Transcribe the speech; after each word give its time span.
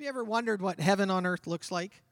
you 0.00 0.08
ever 0.08 0.24
wondered 0.24 0.62
what 0.62 0.80
heaven 0.80 1.10
on 1.10 1.26
earth 1.26 1.46
looks 1.46 1.70
like? 1.70 2.02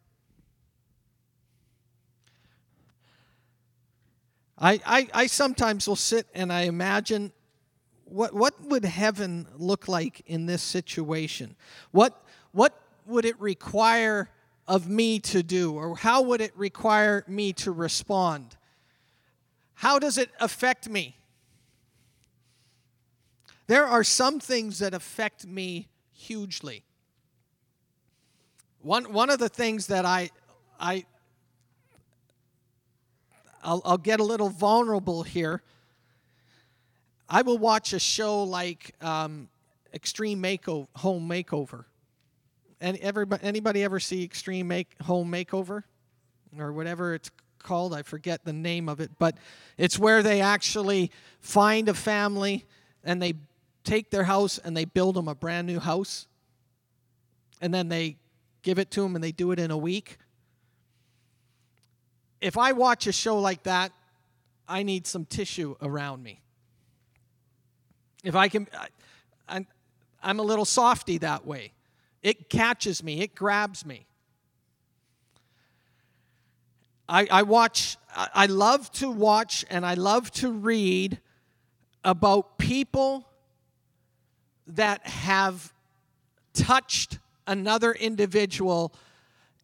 I, 4.59 4.81
I, 4.85 5.09
I 5.15 5.27
sometimes 5.27 5.89
will 5.89 5.97
sit 5.97 6.27
and 6.35 6.53
I 6.53 6.63
imagine 6.63 7.33
what, 8.05 8.35
what 8.35 8.61
would 8.65 8.85
heaven 8.85 9.47
look 9.57 9.89
like 9.89 10.23
in 10.27 10.47
this 10.47 10.63
situation? 10.63 11.57
What, 11.93 12.21
what 12.53 12.79
would 13.07 13.25
it 13.25 13.41
require 13.41 14.29
of 14.67 14.89
me 14.89 15.21
to 15.21 15.43
do? 15.43 15.75
Or 15.75 15.97
how 15.97 16.23
would 16.23 16.41
it 16.41 16.53
require 16.57 17.25
me 17.27 17.53
to 17.55 17.71
respond? 17.71 18.57
How 19.75 19.99
does 19.99 20.19
it 20.19 20.31
affect 20.41 20.89
me? 20.89 21.17
There 23.67 23.87
are 23.87 24.05
some 24.05 24.41
things 24.41 24.81
that 24.81 24.93
affect 24.93 25.47
me 25.47 25.89
hugely. 26.13 26.85
One, 28.83 29.13
one 29.13 29.29
of 29.29 29.39
the 29.39 29.49
things 29.49 29.89
that 29.89 30.05
I, 30.05 30.31
I, 30.79 31.05
I'll, 33.63 33.83
I'll 33.85 33.99
get 33.99 34.21
a 34.21 34.25
little 34.25 34.49
vulnerable 34.49 35.25
here. 35.25 35.63
I 37.29 37.43
will 37.43 37.59
watch 37.59 37.93
a 37.93 37.99
show 37.99 38.45
like 38.45 38.95
um, 39.03 39.49
Extreme 39.93 40.43
Makeover, 40.43 40.87
Home 40.97 41.29
Makeover. 41.29 41.85
And 42.81 42.97
everybody, 42.99 43.43
anybody 43.45 43.83
ever 43.83 43.99
see 43.99 44.23
Extreme 44.23 44.69
Make 44.69 44.95
Home 45.03 45.31
Makeover, 45.31 45.83
or 46.57 46.73
whatever 46.73 47.15
it's 47.15 47.31
called? 47.59 47.93
I 47.93 48.03
forget 48.03 48.45
the 48.45 48.53
name 48.53 48.89
of 48.89 49.01
it, 49.01 49.11
but 49.19 49.37
it's 49.77 49.99
where 49.99 50.23
they 50.23 50.41
actually 50.41 51.11
find 51.41 51.89
a 51.89 51.95
family 51.95 52.65
and 53.03 53.21
they 53.21 53.35
take 53.83 54.11
their 54.11 54.25
house 54.25 54.59
and 54.59 54.77
they 54.77 54.85
build 54.85 55.17
them 55.17 55.27
a 55.27 55.35
brand 55.35 55.67
new 55.67 55.81
house, 55.81 56.29
and 57.61 57.75
then 57.75 57.89
they 57.89 58.17
give 58.63 58.79
it 58.79 58.91
to 58.93 59.03
them 59.03 59.15
and 59.15 59.23
they 59.23 59.33
do 59.33 59.53
it 59.53 59.59
in 59.59 59.71
a 59.71 59.77
week. 59.77 60.19
If 62.41 62.57
I 62.57 62.73
watch 62.73 63.07
a 63.07 63.13
show 63.13 63.39
like 63.39 63.65
that, 63.65 63.93
I 64.69 64.83
need 64.83 65.07
some 65.07 65.25
tissue 65.25 65.77
around 65.81 66.23
me. 66.23 66.41
If 68.23 68.35
I 68.35 68.49
can, 68.49 68.69
I, 69.49 69.67
I'm 70.23 70.41
a 70.41 70.43
little 70.43 70.65
softy 70.65 71.19
that 71.19 71.47
way. 71.47 71.73
It 72.23 72.51
catches 72.51 73.03
me, 73.03 73.21
it 73.21 73.35
grabs 73.35 73.87
me. 73.87 74.07
I, 77.09 77.27
I 77.31 77.43
watch, 77.43 77.97
I 78.15 78.47
love 78.47 78.93
to 78.93 79.11
watch 79.11 79.65
and 79.71 79.87
I 79.87 79.95
love 79.95 80.31
to 80.33 80.51
read 80.51 81.21
about 82.05 82.59
people 82.59 83.27
that 84.67 85.07
have 85.07 85.73
touched 86.53 87.19
another 87.49 87.93
individual 87.93 88.95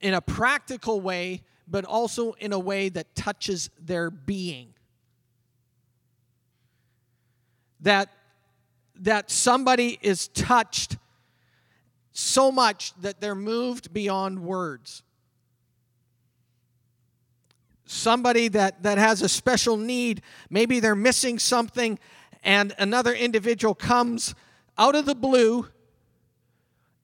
in 0.01 0.15
a 0.15 0.21
practical 0.21 1.01
way, 1.01 1.43
but 1.69 1.85
also 1.85 2.33
in 2.33 2.53
a 2.53 2.59
way 2.59 2.89
that 2.89 3.15
touches 3.15 3.71
their 3.81 4.11
being. 4.11 4.75
That, 7.81 8.13
that 8.97 9.31
somebody 9.31 9.99
is 10.03 10.29
touched 10.29 10.97
so 12.13 12.51
much 12.51 12.93
that 13.03 13.21
they're 13.21 13.35
moved 13.35 13.93
beyond 13.93 14.41
words. 14.41 15.03
Somebody 17.85 18.49
that, 18.49 18.83
that 18.83 18.99
has 18.99 19.21
a 19.21 19.29
special 19.29 19.77
need, 19.77 20.23
maybe 20.49 20.81
they're 20.81 20.95
missing 20.95 21.39
something, 21.39 21.99
and 22.43 22.73
another 22.79 23.13
individual 23.13 23.75
comes 23.75 24.35
out 24.79 24.95
of 24.95 25.07
the 25.07 25.15
blue 25.15 25.69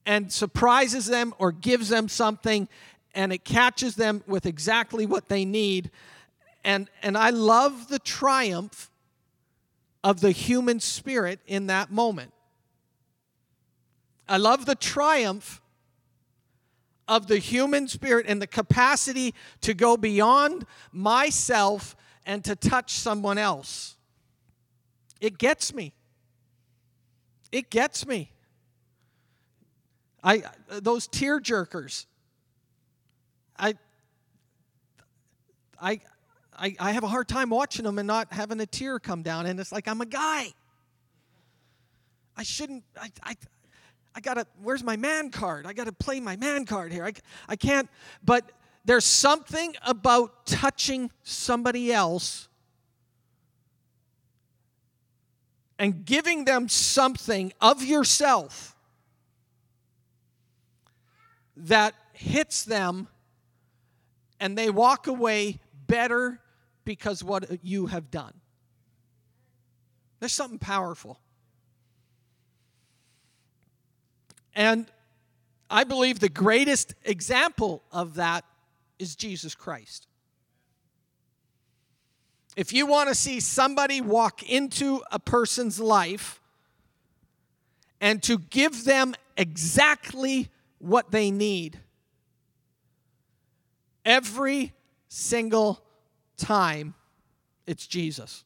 and 0.05 0.31
surprises 0.31 1.05
them 1.05 1.33
or 1.37 1.51
gives 1.51 1.89
them 1.89 2.07
something 2.07 2.67
and 3.13 3.33
it 3.33 3.43
catches 3.43 3.95
them 3.95 4.23
with 4.27 4.45
exactly 4.45 5.05
what 5.05 5.27
they 5.27 5.45
need. 5.45 5.91
And, 6.63 6.89
and 7.01 7.17
I 7.17 7.29
love 7.31 7.89
the 7.89 7.99
triumph 7.99 8.89
of 10.03 10.21
the 10.21 10.31
human 10.31 10.79
spirit 10.79 11.39
in 11.45 11.67
that 11.67 11.91
moment. 11.91 12.33
I 14.27 14.37
love 14.37 14.65
the 14.65 14.75
triumph 14.75 15.61
of 17.07 17.27
the 17.27 17.39
human 17.39 17.87
spirit 17.87 18.25
and 18.27 18.41
the 18.41 18.47
capacity 18.47 19.33
to 19.61 19.73
go 19.73 19.97
beyond 19.97 20.65
myself 20.91 21.95
and 22.25 22.43
to 22.45 22.55
touch 22.55 22.93
someone 22.93 23.37
else. 23.37 23.97
It 25.19 25.37
gets 25.37 25.73
me. 25.73 25.93
It 27.51 27.69
gets 27.69 28.07
me. 28.07 28.31
I 30.23 30.43
uh, 30.69 30.79
those 30.81 31.07
tear 31.07 31.39
jerkers. 31.39 32.05
I 33.57 33.75
I 35.79 35.99
I, 36.57 36.75
I 36.79 36.91
have 36.91 37.03
a 37.03 37.07
hard 37.07 37.27
time 37.27 37.49
watching 37.49 37.85
them 37.85 37.97
and 37.97 38.07
not 38.07 38.31
having 38.31 38.59
a 38.59 38.65
tear 38.65 38.99
come 38.99 39.23
down, 39.23 39.45
and 39.45 39.59
it's 39.59 39.71
like 39.71 39.87
I'm 39.87 40.01
a 40.01 40.05
guy. 40.05 40.47
I 42.37 42.43
shouldn't. 42.43 42.83
I 42.99 43.09
I 43.23 43.35
I 44.15 44.19
gotta. 44.19 44.45
Where's 44.61 44.83
my 44.83 44.97
man 44.97 45.31
card? 45.31 45.65
I 45.65 45.73
gotta 45.73 45.91
play 45.91 46.19
my 46.19 46.35
man 46.35 46.65
card 46.65 46.91
here. 46.91 47.05
I 47.05 47.13
I 47.47 47.55
can't. 47.55 47.89
But 48.23 48.51
there's 48.85 49.05
something 49.05 49.75
about 49.85 50.45
touching 50.45 51.11
somebody 51.23 51.93
else 51.93 52.47
and 55.79 56.05
giving 56.05 56.45
them 56.45 56.69
something 56.69 57.53
of 57.59 57.83
yourself 57.83 58.75
that 61.55 61.93
hits 62.13 62.63
them 62.63 63.07
and 64.39 64.57
they 64.57 64.69
walk 64.69 65.07
away 65.07 65.59
better 65.87 66.39
because 66.83 67.23
what 67.23 67.63
you 67.63 67.87
have 67.87 68.09
done. 68.09 68.33
There's 70.19 70.33
something 70.33 70.59
powerful. 70.59 71.19
And 74.53 74.87
I 75.69 75.83
believe 75.83 76.19
the 76.19 76.29
greatest 76.29 76.93
example 77.05 77.83
of 77.91 78.15
that 78.15 78.43
is 78.99 79.15
Jesus 79.15 79.55
Christ. 79.55 80.07
If 82.55 82.73
you 82.73 82.85
want 82.85 83.09
to 83.09 83.15
see 83.15 83.39
somebody 83.39 84.01
walk 84.01 84.43
into 84.43 85.01
a 85.11 85.19
person's 85.19 85.79
life 85.79 86.41
and 88.01 88.21
to 88.23 88.37
give 88.37 88.83
them 88.83 89.15
exactly 89.37 90.49
what 90.81 91.11
they 91.11 91.31
need 91.31 91.79
every 94.05 94.73
single 95.07 95.83
time 96.37 96.93
it's 97.67 97.85
Jesus. 97.85 98.43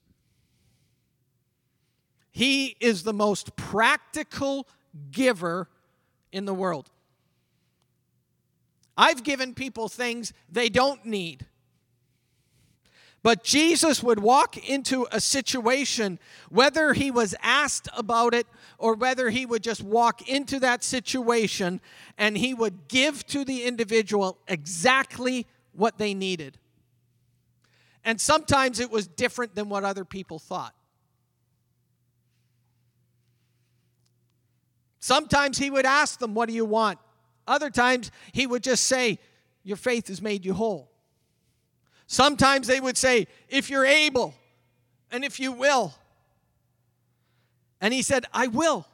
He 2.32 2.76
is 2.80 3.04
the 3.04 3.14
most 3.14 3.56
practical 3.56 4.68
giver 5.12 5.70
in 6.32 6.46
the 6.46 6.54
world. 6.54 6.92
I've 8.98 9.24
given 9.24 9.54
people 9.54 9.88
things 9.88 10.34
they 10.52 10.70
don't 10.70 11.06
need. 11.06 11.46
But 13.26 13.44
Jesus 13.44 14.04
would 14.04 14.20
walk 14.20 14.56
into 14.70 15.08
a 15.12 15.20
situation, 15.20 16.20
whether 16.52 16.94
he 16.94 17.10
was 17.10 17.34
asked 17.42 17.90
about 17.98 18.36
it 18.36 18.46
or 18.78 18.94
whether 18.94 19.32
he 19.32 19.48
would 19.48 19.64
just 19.64 19.82
walk 19.82 20.30
into 20.30 20.60
that 20.60 20.84
situation 20.84 21.82
and 22.20 22.38
he 22.38 22.54
would 22.54 22.88
give 22.88 23.26
to 23.26 23.44
the 23.44 23.64
individual 23.64 24.38
exactly 24.48 25.48
what 25.74 25.98
they 25.98 26.14
needed. 26.14 26.60
And 28.04 28.22
sometimes 28.22 28.80
it 28.80 28.92
was 28.92 29.08
different 29.08 29.56
than 29.56 29.70
what 29.70 29.84
other 29.84 30.06
people 30.06 30.38
thought. 30.38 30.76
Sometimes 35.00 35.58
he 35.58 35.72
would 35.72 35.88
ask 35.88 36.20
them, 36.20 36.36
What 36.36 36.48
do 36.48 36.54
you 36.54 36.66
want? 36.66 37.00
Other 37.48 37.72
times 37.72 38.12
he 38.34 38.46
would 38.46 38.62
just 38.62 38.86
say, 38.86 39.18
Your 39.64 39.78
faith 39.78 40.10
has 40.10 40.22
made 40.22 40.46
you 40.46 40.54
whole. 40.54 40.92
Sometimes 42.08 42.68
they 42.68 42.80
would 42.80 42.98
say, 42.98 43.28
if 43.50 43.70
you're 43.70 43.86
able 43.86 44.34
and 45.12 45.24
if 45.24 45.40
you 45.40 45.52
will. 45.52 45.94
And 47.82 47.94
he 47.94 48.02
said, 48.02 48.26
I 48.34 48.48
will. 48.48 48.88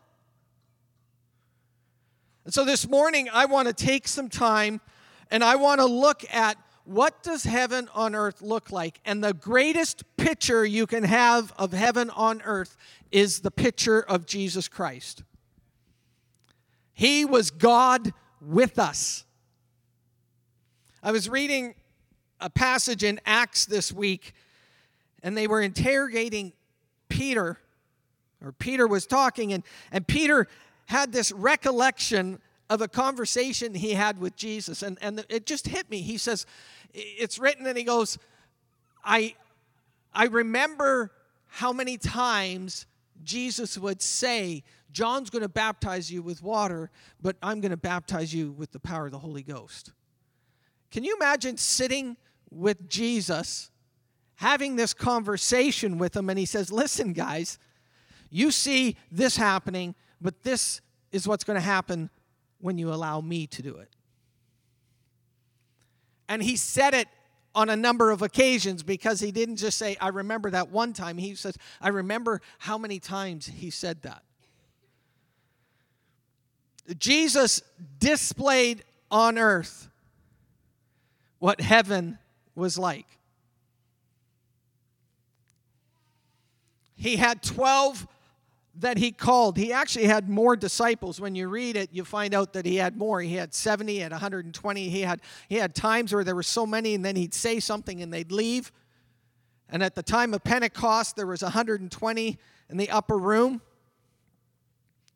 And 2.46 2.54
so 2.54 2.66
this 2.66 2.88
morning, 2.88 3.30
I 3.32 3.46
want 3.46 3.68
to 3.68 3.74
take 3.74 4.08
some 4.08 4.30
time 4.30 4.82
and 5.30 5.44
I 5.44 5.56
want 5.56 5.80
to 5.80 5.86
look 5.86 6.24
at 6.34 6.58
what 6.84 7.22
does 7.22 7.44
heaven 7.44 7.88
on 7.94 8.16
earth 8.16 8.42
look 8.42 8.72
like? 8.72 9.00
And 9.06 9.24
the 9.24 9.34
greatest 9.34 10.04
picture 10.18 10.66
you 10.66 10.88
can 10.88 11.04
have 11.04 11.54
of 11.58 11.74
heaven 11.74 12.10
on 12.10 12.42
earth 12.44 12.76
is 13.12 13.42
the 13.42 13.52
picture 13.52 14.02
of 14.02 14.26
Jesus 14.26 14.68
Christ. 14.68 15.24
He 16.94 17.24
was 17.24 17.52
God 17.52 18.14
with 18.42 18.80
us. 18.80 19.26
I 21.04 21.12
was 21.12 21.30
reading 21.30 21.76
a 22.42 22.50
passage 22.50 23.04
in 23.04 23.22
Acts 23.26 23.66
this 23.66 23.94
week, 23.94 24.34
and 25.24 25.38
they 25.38 25.48
were 25.48 25.62
interrogating 25.62 26.54
Peter, 27.08 27.60
or 28.44 28.52
Peter 28.52 28.88
was 28.88 29.06
talking, 29.06 29.54
and, 29.54 29.64
and 29.92 30.08
Peter 30.08 30.48
had 30.86 31.14
this 31.14 31.32
recollection 31.32 32.40
of 32.70 32.82
a 32.82 32.88
conversation 32.88 33.74
he 33.74 33.94
had 33.94 34.20
with 34.20 34.36
Jesus, 34.36 34.82
and, 34.82 34.98
and 35.02 35.24
it 35.30 35.46
just 35.46 35.68
hit 35.68 35.90
me. 35.90 36.02
He 36.02 36.18
says, 36.18 36.46
It's 36.94 37.38
written, 37.38 37.68
and 37.68 37.78
he 37.78 37.84
goes, 37.84 38.18
I, 39.04 39.36
I 40.14 40.26
remember 40.26 41.12
how 41.48 41.72
many 41.72 41.98
times 41.98 42.86
Jesus 43.24 43.78
would 43.78 44.02
say, 44.02 44.64
John's 44.92 45.30
going 45.30 45.44
to 45.44 45.50
baptize 45.50 46.12
you 46.12 46.22
with 46.22 46.42
water, 46.42 46.90
but 47.22 47.36
I'm 47.42 47.62
going 47.62 47.72
to 47.72 47.78
baptize 47.78 48.34
you 48.34 48.52
with 48.52 48.72
the 48.72 48.80
power 48.80 49.06
of 49.06 49.12
the 49.12 49.20
Holy 49.20 49.44
Ghost. 49.44 49.92
Can 50.92 51.04
you 51.04 51.16
imagine 51.16 51.58
sitting 51.58 52.18
with 52.52 52.90
Jesus, 52.90 53.72
having 54.36 54.76
this 54.76 54.94
conversation 54.94 55.98
with 55.98 56.16
him, 56.16 56.30
and 56.30 56.38
he 56.38 56.46
says, 56.46 56.72
Listen, 56.72 57.14
guys, 57.14 57.58
you 58.30 58.52
see 58.52 58.98
this 59.12 59.38
happening, 59.38 59.96
but 60.20 60.44
this 60.44 60.82
is 61.12 61.28
what's 61.28 61.44
going 61.44 61.58
to 61.58 61.66
happen 61.66 62.10
when 62.60 62.78
you 62.78 62.94
allow 62.94 63.22
me 63.22 63.48
to 63.48 63.62
do 63.62 63.78
it. 63.78 63.90
And 66.30 66.42
he 66.42 66.56
said 66.56 66.94
it 66.94 67.08
on 67.54 67.70
a 67.70 67.76
number 67.76 68.12
of 68.12 68.22
occasions 68.22 68.84
because 68.84 69.20
he 69.20 69.32
didn't 69.32 69.58
just 69.58 69.78
say, 69.78 69.98
I 70.00 70.10
remember 70.10 70.50
that 70.52 70.70
one 70.70 70.94
time. 70.94 71.18
He 71.18 71.36
says, 71.36 71.58
I 71.82 71.90
remember 71.90 72.42
how 72.60 72.78
many 72.78 73.00
times 73.00 73.48
he 73.48 73.70
said 73.70 74.04
that. 74.04 74.24
Jesus 76.98 77.62
displayed 78.00 78.84
on 79.10 79.38
earth 79.38 79.90
what 81.40 81.60
heaven 81.60 82.18
was 82.56 82.78
like. 82.78 83.06
He 86.96 87.16
had 87.16 87.42
12 87.42 88.08
that 88.80 88.98
he 88.98 89.12
called. 89.12 89.58
He 89.58 89.74
actually 89.74 90.06
had 90.06 90.30
more 90.30 90.56
disciples. 90.56 91.20
When 91.20 91.36
you 91.36 91.48
read 91.48 91.76
it, 91.76 91.90
you 91.92 92.06
find 92.06 92.34
out 92.34 92.54
that 92.54 92.66
he 92.66 92.78
had 92.78 92.96
more. 92.96 93.22
He 93.22 93.36
had 93.36 93.54
70, 93.54 93.94
he 93.94 94.00
had 94.00 94.12
120. 94.12 94.90
He 94.90 95.02
had, 95.02 95.22
he 95.50 95.56
had 95.56 95.76
times 95.76 96.14
where 96.14 96.24
there 96.24 96.36
were 96.36 96.44
so 96.44 96.66
many, 96.66 96.94
and 96.94 97.04
then 97.04 97.16
he'd 97.16 97.34
say 97.34 97.60
something 97.60 98.02
and 98.02 98.14
they'd 98.14 98.32
leave. 98.32 98.72
And 99.70 99.82
at 99.82 99.96
the 99.96 100.04
time 100.04 100.34
of 100.34 100.44
Pentecost, 100.44 101.16
there 101.16 101.28
was 101.28 101.42
120 101.42 102.38
in 102.70 102.78
the 102.78 102.90
upper 102.90 103.18
room. 103.18 103.62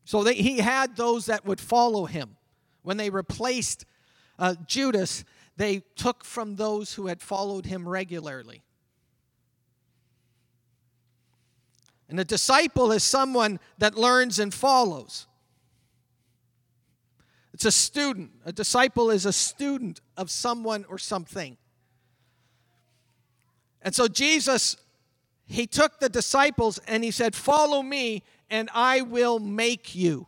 So 0.06 0.24
they, 0.24 0.36
he 0.36 0.60
had 0.60 0.96
those 0.96 1.26
that 1.28 1.46
would 1.46 1.60
follow 1.60 2.06
him. 2.06 2.38
When 2.84 2.98
they 2.98 3.10
replaced 3.10 3.86
uh, 4.38 4.56
Judas, 4.68 5.24
they 5.57 5.84
took 5.96 6.24
from 6.24 6.56
those 6.56 6.94
who 6.94 7.07
had 7.07 7.22
followed 7.22 7.66
him 7.66 7.88
regularly. 7.88 8.63
And 12.10 12.19
a 12.19 12.25
disciple 12.25 12.92
is 12.92 13.04
someone 13.04 13.60
that 13.78 13.96
learns 13.96 14.38
and 14.40 14.54
follows. 14.54 15.28
It's 17.54 17.66
a 17.66 17.72
student. 17.72 18.31
A 18.46 18.52
disciple 18.52 19.10
is 19.10 19.25
a 19.25 19.34
student 19.34 20.02
of 20.18 20.30
someone 20.30 20.86
or 20.90 20.98
something. 20.98 21.58
And 23.81 23.96
so 23.96 24.08
Jesus, 24.08 24.75
he 25.46 25.66
took 25.66 26.00
the 26.00 26.10
disciples 26.10 26.80
and 26.88 27.04
he 27.04 27.12
said, 27.12 27.34
Follow 27.34 27.81
me, 27.81 28.24
and 28.50 28.69
I 28.74 29.01
will 29.01 29.40
make 29.40 29.96
you. 29.96 30.28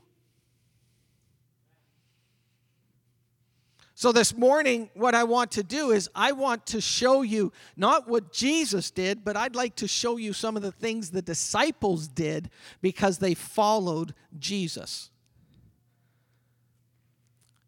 So, 4.00 4.12
this 4.12 4.38
morning, 4.38 4.92
what 4.94 5.16
I 5.16 5.24
want 5.24 5.50
to 5.54 5.64
do 5.64 5.90
is 5.90 6.08
I 6.14 6.32
want 6.32 6.68
to 6.68 6.80
show 6.80 7.24
you 7.24 7.52
not 7.76 8.08
what 8.08 8.32
Jesus 8.32 8.92
did, 8.92 9.26
but 9.26 9.36
I'd 9.36 9.56
like 9.56 9.76
to 9.78 9.88
show 9.88 10.18
you 10.18 10.34
some 10.34 10.56
of 10.56 10.62
the 10.62 10.72
things 10.72 11.10
the 11.10 11.24
disciples 11.24 12.08
did 12.08 12.52
because 12.80 13.18
they 13.18 13.34
followed 13.34 14.14
Jesus. 14.38 15.10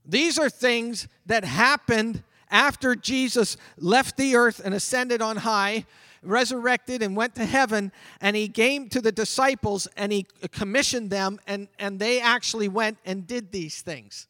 These 0.05 0.37
are 0.37 0.51
things 0.51 1.07
that 1.25 1.43
happened 1.45 2.21
after 2.51 2.93
Jesus 2.95 3.57
left 3.79 4.15
the 4.15 4.35
earth 4.35 4.61
and 4.63 4.75
ascended 4.75 5.23
on 5.23 5.37
high, 5.37 5.87
resurrected 6.21 7.01
and 7.01 7.15
went 7.15 7.33
to 7.37 7.45
heaven, 7.45 7.91
and 8.21 8.35
he 8.35 8.49
came 8.49 8.87
to 8.89 9.01
the 9.01 9.11
disciples 9.11 9.87
and 9.97 10.11
he 10.11 10.27
commissioned 10.51 11.09
them, 11.09 11.39
and, 11.47 11.69
and 11.79 11.97
they 11.97 12.21
actually 12.21 12.67
went 12.67 12.99
and 13.03 13.25
did 13.25 13.51
these 13.51 13.81
things. 13.81 14.27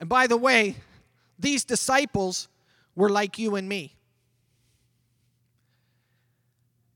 And 0.00 0.08
by 0.08 0.26
the 0.26 0.36
way, 0.36 0.76
these 1.38 1.64
disciples 1.64 2.48
were 2.94 3.08
like 3.08 3.38
you 3.38 3.56
and 3.56 3.68
me. 3.68 3.96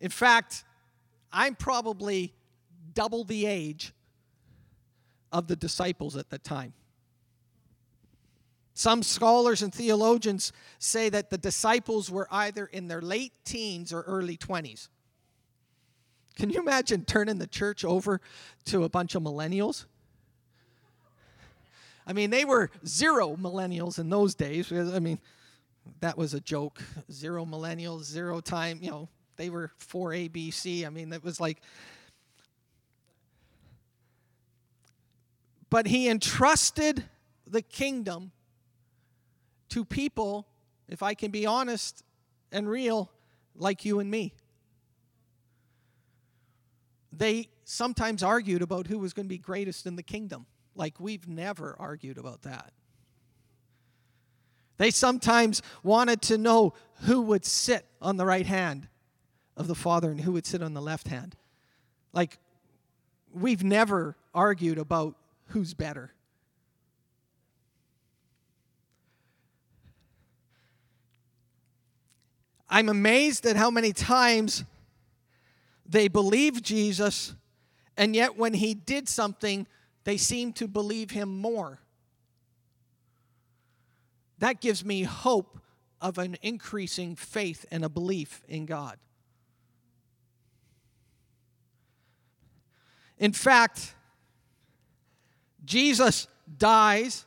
In 0.01 0.11
fact, 0.11 0.65
I'm 1.33 1.55
probably 1.55 2.35
double 2.95 3.25
the 3.25 3.47
age 3.47 3.93
of 5.33 5.47
the 5.47 5.57
disciples 5.57 6.17
at 6.17 6.31
the 6.31 6.39
time. 6.39 6.73
Some 8.75 9.03
scholars 9.03 9.63
and 9.63 9.75
theologians 9.75 10.53
say 10.79 11.11
that 11.11 11.29
the 11.29 11.37
disciples 11.37 12.11
were 12.11 12.27
either 12.31 12.65
in 12.65 12.89
their 12.89 13.03
late 13.03 13.33
teens 13.45 13.93
or 13.93 14.03
early 14.03 14.37
20s. 14.37 14.89
Can 16.37 16.49
you 16.49 16.61
imagine 16.61 17.05
turning 17.05 17.39
the 17.39 17.47
church 17.47 17.85
over 17.85 18.21
to 18.67 18.85
a 18.85 18.89
bunch 18.89 19.15
of 19.15 19.23
millennials? 19.23 19.85
I 22.11 22.13
mean, 22.13 22.31
they 22.31 22.45
were 22.45 22.73
zero 22.85 23.37
millennials 23.37 24.01
in 24.01 24.11
those 24.11 24.35
days. 24.35 24.69
Because, 24.69 24.93
I 24.93 24.99
mean, 24.99 25.21
that 26.01 26.19
was 26.19 26.35
a 26.35 26.41
joke. 26.41 26.83
Zero 27.13 27.45
millennials, 27.45 28.03
zero 28.03 28.41
time. 28.41 28.81
You 28.83 28.91
know, 28.91 29.09
they 29.37 29.49
were 29.49 29.71
four 29.79 30.11
ABC. 30.11 30.85
I 30.85 30.91
mean, 30.91 31.13
it 31.13 31.23
was 31.23 31.39
like. 31.39 31.63
But 35.71 35.87
he 35.87 36.09
entrusted 36.09 37.05
the 37.47 37.63
kingdom 37.63 38.33
to 39.69 39.85
people, 39.85 40.49
if 40.89 41.05
I 41.05 41.15
can 41.15 41.31
be 41.31 41.47
honest 41.47 42.03
and 42.51 42.69
real, 42.69 43.09
like 43.55 43.85
you 43.85 44.01
and 44.01 44.11
me. 44.11 44.35
They 47.13 47.51
sometimes 47.63 48.25
argued 48.25 48.63
about 48.63 48.89
who 48.89 48.99
was 48.99 49.13
going 49.13 49.27
to 49.27 49.29
be 49.29 49.39
greatest 49.39 49.87
in 49.87 49.95
the 49.95 50.03
kingdom. 50.03 50.47
Like 50.81 50.99
we've 50.99 51.29
never 51.29 51.77
argued 51.79 52.17
about 52.17 52.41
that. 52.43 52.73
They 54.79 54.91
sometimes 54.91 55.61
wanted 55.83 56.23
to 56.23 56.39
know 56.39 56.73
who 57.03 57.21
would 57.21 57.45
sit 57.45 57.85
on 58.01 58.17
the 58.17 58.25
right 58.25 58.47
hand 58.47 58.89
of 59.59 59.67
the 59.69 59.75
Father 59.75 60.11
and 60.11 60.23
who 60.23 60.33
would 60.33 60.47
sit 60.47 60.63
on 60.63 60.73
the 60.73 60.81
left 60.81 61.09
hand. 61.09 61.37
Like, 62.15 62.39
we've 63.31 63.63
never 63.63 64.17
argued 64.33 64.79
about 64.79 65.17
who's 65.49 65.75
better. 65.75 66.15
I'm 72.71 72.89
amazed 72.89 73.45
at 73.45 73.57
how 73.57 73.71
many 73.71 73.93
times 73.93 74.65
they 75.85 76.09
believed 76.09 76.65
Jesus, 76.65 77.35
and 77.99 78.17
yet 78.17 78.39
when 78.39 78.55
he 78.55 78.73
did 78.73 79.11
something, 79.11 79.67
they 80.05 80.17
seem 80.17 80.53
to 80.55 80.67
believe 80.69 81.11
him 81.11 81.41
more. 81.41 81.81
That 84.39 84.61
gives 84.61 84.85
me 84.85 85.03
hope 85.03 85.59
of 86.01 86.19
an 86.19 86.37
increasing 86.43 87.15
faith 87.15 87.67
and 87.71 87.85
a 87.85 87.89
belief 87.89 88.43
in 88.49 88.67
God. 88.67 88.97
In 93.19 93.33
fact, 93.33 93.95
Jesus 95.65 96.27
dies, 96.57 97.27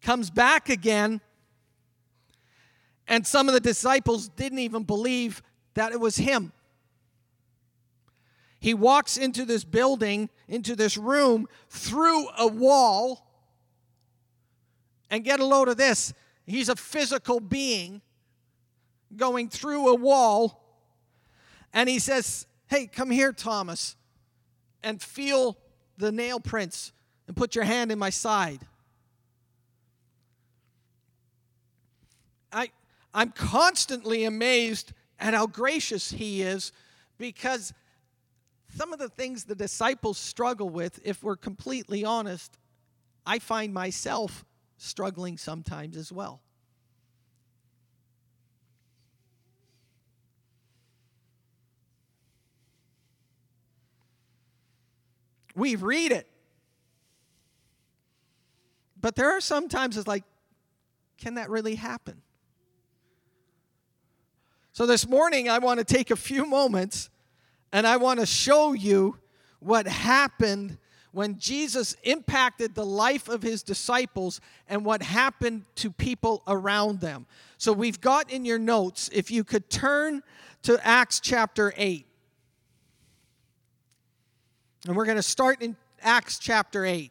comes 0.00 0.30
back 0.30 0.68
again, 0.68 1.20
and 3.08 3.26
some 3.26 3.48
of 3.48 3.54
the 3.54 3.60
disciples 3.60 4.28
didn't 4.28 4.60
even 4.60 4.84
believe 4.84 5.42
that 5.74 5.92
it 5.92 5.98
was 5.98 6.16
him. 6.16 6.52
He 8.58 8.74
walks 8.74 9.16
into 9.16 9.44
this 9.44 9.64
building, 9.64 10.30
into 10.48 10.74
this 10.74 10.96
room, 10.96 11.48
through 11.68 12.28
a 12.38 12.46
wall. 12.46 13.22
And 15.10 15.22
get 15.22 15.38
a 15.38 15.44
load 15.44 15.68
of 15.68 15.76
this 15.76 16.12
he's 16.46 16.68
a 16.68 16.76
physical 16.76 17.40
being 17.40 18.00
going 19.14 19.48
through 19.48 19.88
a 19.88 19.94
wall. 19.94 20.62
And 21.72 21.88
he 21.88 21.98
says, 21.98 22.46
Hey, 22.68 22.86
come 22.86 23.10
here, 23.10 23.32
Thomas, 23.32 23.96
and 24.82 25.00
feel 25.00 25.56
the 25.98 26.10
nail 26.10 26.40
prints 26.40 26.92
and 27.26 27.36
put 27.36 27.54
your 27.54 27.64
hand 27.64 27.92
in 27.92 27.98
my 27.98 28.10
side. 28.10 28.60
I, 32.52 32.70
I'm 33.14 33.30
constantly 33.30 34.24
amazed 34.24 34.92
at 35.18 35.34
how 35.34 35.46
gracious 35.46 36.10
he 36.10 36.42
is 36.42 36.72
because 37.18 37.72
some 38.76 38.92
of 38.92 38.98
the 38.98 39.08
things 39.08 39.44
the 39.44 39.54
disciples 39.54 40.18
struggle 40.18 40.68
with, 40.68 41.00
if 41.02 41.22
we're 41.22 41.36
completely 41.36 42.04
honest, 42.04 42.58
I 43.24 43.38
find 43.38 43.72
myself 43.72 44.44
struggling 44.76 45.38
sometimes 45.38 45.96
as 45.96 46.12
well. 46.12 46.42
We 55.54 55.76
read 55.76 56.12
it. 56.12 56.28
but 59.00 59.14
there 59.14 59.30
are 59.30 59.40
some 59.40 59.68
times 59.68 59.96
it's 59.96 60.08
like, 60.08 60.24
can 61.16 61.34
that 61.34 61.48
really 61.48 61.76
happen? 61.76 62.22
So 64.72 64.84
this 64.84 65.08
morning, 65.08 65.48
I 65.48 65.60
want 65.60 65.78
to 65.78 65.84
take 65.84 66.10
a 66.10 66.16
few 66.16 66.44
moments 66.44 67.08
and 67.72 67.86
I 67.86 67.96
want 67.96 68.20
to 68.20 68.26
show 68.26 68.72
you 68.72 69.18
what 69.58 69.86
happened 69.86 70.78
when 71.12 71.38
Jesus 71.38 71.96
impacted 72.02 72.74
the 72.74 72.84
life 72.84 73.28
of 73.28 73.42
his 73.42 73.62
disciples 73.62 74.40
and 74.68 74.84
what 74.84 75.02
happened 75.02 75.64
to 75.76 75.90
people 75.90 76.42
around 76.46 77.00
them. 77.00 77.26
So 77.56 77.72
we've 77.72 78.00
got 78.00 78.30
in 78.30 78.44
your 78.44 78.58
notes, 78.58 79.08
if 79.12 79.30
you 79.30 79.42
could 79.42 79.70
turn 79.70 80.22
to 80.64 80.78
Acts 80.86 81.20
chapter 81.20 81.72
8. 81.76 82.06
And 84.86 84.94
we're 84.94 85.06
going 85.06 85.16
to 85.16 85.22
start 85.22 85.62
in 85.62 85.76
Acts 86.02 86.38
chapter 86.38 86.84
8. 86.84 87.10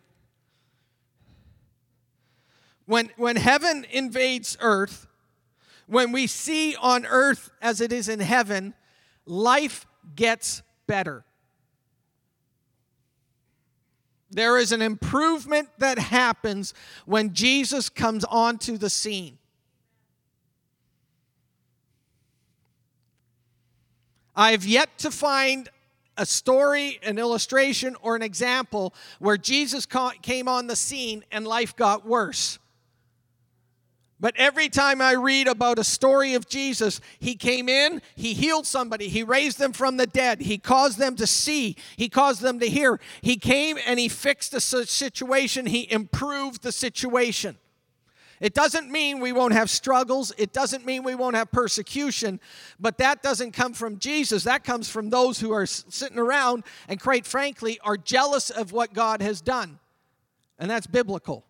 When, 2.85 3.09
when 3.17 3.37
heaven 3.37 3.85
invades 3.89 4.55
earth, 4.59 5.07
when 5.87 6.11
we 6.11 6.27
see 6.27 6.75
on 6.75 7.05
earth 7.05 7.49
as 7.61 7.81
it 7.81 7.91
is 7.91 8.07
in 8.07 8.19
heaven, 8.19 8.75
life 9.25 9.87
gets 10.13 10.61
better. 10.87 11.25
There 14.29 14.57
is 14.57 14.71
an 14.71 14.81
improvement 14.81 15.69
that 15.77 15.97
happens 15.97 16.73
when 17.05 17.33
Jesus 17.33 17.87
comes 17.87 18.25
onto 18.25 18.77
the 18.77 18.89
scene. 18.89 19.37
I've 24.35 24.65
yet 24.65 24.97
to 24.97 25.11
find 25.11 25.69
a 26.17 26.25
story, 26.25 26.99
an 27.03 27.17
illustration, 27.17 27.95
or 28.01 28.15
an 28.15 28.21
example 28.21 28.93
where 29.19 29.37
Jesus 29.37 29.87
came 30.21 30.47
on 30.47 30.67
the 30.67 30.75
scene 30.75 31.23
and 31.31 31.47
life 31.47 31.75
got 31.75 32.05
worse. 32.05 32.59
But 34.19 34.33
every 34.37 34.69
time 34.69 35.01
I 35.01 35.11
read 35.11 35.47
about 35.47 35.77
a 35.77 35.83
story 35.83 36.35
of 36.35 36.47
Jesus, 36.47 37.01
he 37.19 37.35
came 37.35 37.67
in, 37.67 38.01
he 38.15 38.33
healed 38.33 38.65
somebody, 38.65 39.09
he 39.09 39.23
raised 39.23 39.59
them 39.59 39.73
from 39.73 39.97
the 39.97 40.07
dead, 40.07 40.41
he 40.41 40.57
caused 40.57 40.97
them 40.97 41.17
to 41.17 41.27
see, 41.27 41.75
he 41.97 42.07
caused 42.07 42.41
them 42.41 42.59
to 42.59 42.67
hear. 42.67 42.99
He 43.21 43.35
came 43.35 43.77
and 43.85 43.99
he 43.99 44.07
fixed 44.07 44.53
the 44.53 44.61
situation, 44.61 45.65
he 45.65 45.91
improved 45.91 46.63
the 46.63 46.71
situation. 46.71 47.57
It 48.39 48.53
doesn't 48.53 48.91
mean 48.91 49.21
we 49.21 49.31
won't 49.31 49.53
have 49.53 49.69
struggles. 49.69 50.33
It 50.37 50.51
doesn't 50.51 50.85
mean 50.85 51.03
we 51.03 51.15
won't 51.15 51.37
have 51.37 51.51
persecution, 51.51 52.41
but 52.79 52.97
that 52.97 53.23
doesn't 53.23 53.53
come 53.53 53.73
from 53.73 53.97
Jesus. 53.97 54.43
That 54.43 54.63
comes 54.63 54.89
from 54.89 55.09
those 55.09 55.39
who 55.39 55.51
are 55.51 55.65
sitting 55.65 56.19
around 56.19 56.65
and, 56.89 56.99
quite 56.99 57.25
frankly, 57.25 57.79
are 57.81 57.95
jealous 57.95 58.49
of 58.49 58.73
what 58.73 58.93
God 58.93 59.21
has 59.21 59.39
done. 59.39 59.79
And 60.59 60.69
that's 60.69 60.85
biblical. 60.85 61.45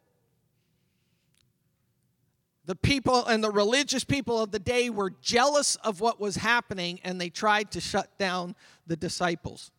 The 2.65 2.75
people 2.75 3.25
and 3.25 3.43
the 3.43 3.51
religious 3.51 4.03
people 4.03 4.41
of 4.41 4.51
the 4.51 4.59
day 4.59 4.89
were 4.89 5.11
jealous 5.21 5.75
of 5.77 6.01
what 6.01 6.19
was 6.19 6.37
happening 6.37 6.99
and 7.03 7.21
they 7.21 7.29
tried 7.29 7.71
to 7.71 7.81
shut 7.81 8.17
down 8.17 8.55
the 8.87 8.95
disciples. 8.95 9.71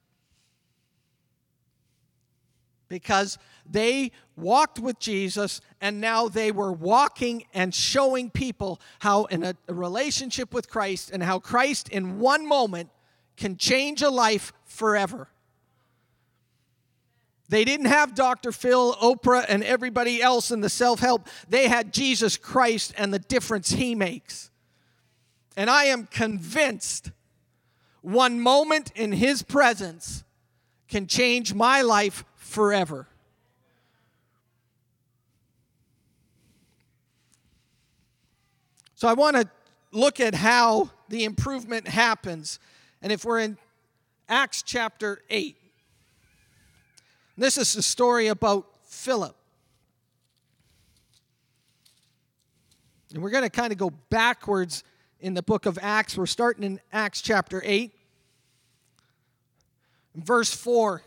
Because 2.88 3.38
they 3.69 4.12
walked 4.37 4.78
with 4.78 5.00
Jesus 5.00 5.61
and 5.81 6.00
now 6.00 6.28
they 6.28 6.52
were 6.52 6.73
walking 6.73 7.45
and 7.52 7.75
showing 7.75 8.31
people 8.31 8.81
how, 9.00 9.25
in 9.25 9.43
a, 9.43 9.57
relationship 9.66 10.55
with 10.55 10.71
Christ, 10.71 11.11
and 11.11 11.21
how 11.21 11.40
Christ 11.40 11.88
in 11.88 12.21
one 12.21 12.47
moment 12.47 12.90
can 13.37 13.57
change 13.57 14.02
a 14.02 14.11
life 14.11 14.52
forever. 14.64 15.28
They 17.48 17.64
didn't 17.64 17.86
have 17.86 18.14
Dr. 18.14 18.50
Phil, 18.50 18.94
Oprah, 18.94 19.44
and 19.48 19.62
everybody 19.62 20.20
else 20.20 20.50
in 20.50 20.60
the 20.60 20.68
self 20.68 21.00
help. 21.00 21.28
They 21.48 21.68
had 21.68 21.92
Jesus 21.92 22.36
Christ 22.36 22.92
and 22.96 23.14
the 23.14 23.18
difference 23.18 23.70
he 23.70 23.94
makes. 23.94 24.50
And 25.56 25.70
I 25.70 25.84
am 25.84 26.06
convinced 26.06 27.10
one 28.02 28.40
moment 28.40 28.92
in 28.94 29.12
his 29.12 29.42
presence 29.42 30.24
can 30.88 31.06
change 31.06 31.54
my 31.54 31.82
life 31.82 32.24
forever. 32.36 33.08
So 38.94 39.08
I 39.08 39.12
want 39.12 39.36
to 39.36 39.48
look 39.92 40.20
at 40.20 40.34
how 40.34 40.90
the 41.08 41.24
improvement 41.24 41.86
happens. 41.86 42.58
And 43.02 43.12
if 43.12 43.24
we're 43.24 43.40
in 43.40 43.58
Acts 44.28 44.62
chapter 44.62 45.20
8, 45.28 45.56
this 47.37 47.59
is 47.59 47.76
a 47.76 47.83
story 47.83 48.28
about 48.28 48.66
Philip. 48.85 49.37
And 53.12 53.23
we're 53.23 53.31
going 53.31 53.45
to 53.45 53.50
kind 53.50 53.73
of 53.73 53.78
go 53.78 53.90
backwards 54.11 54.85
in 55.21 55.35
the 55.35 55.43
book 55.43 55.66
of 55.66 55.78
Acts. 55.81 56.16
We're 56.16 56.26
starting 56.26 56.64
in 56.64 56.81
Acts 56.93 57.21
chapter 57.21 57.62
8, 57.64 57.93
verse 60.14 60.55
4. 60.55 61.02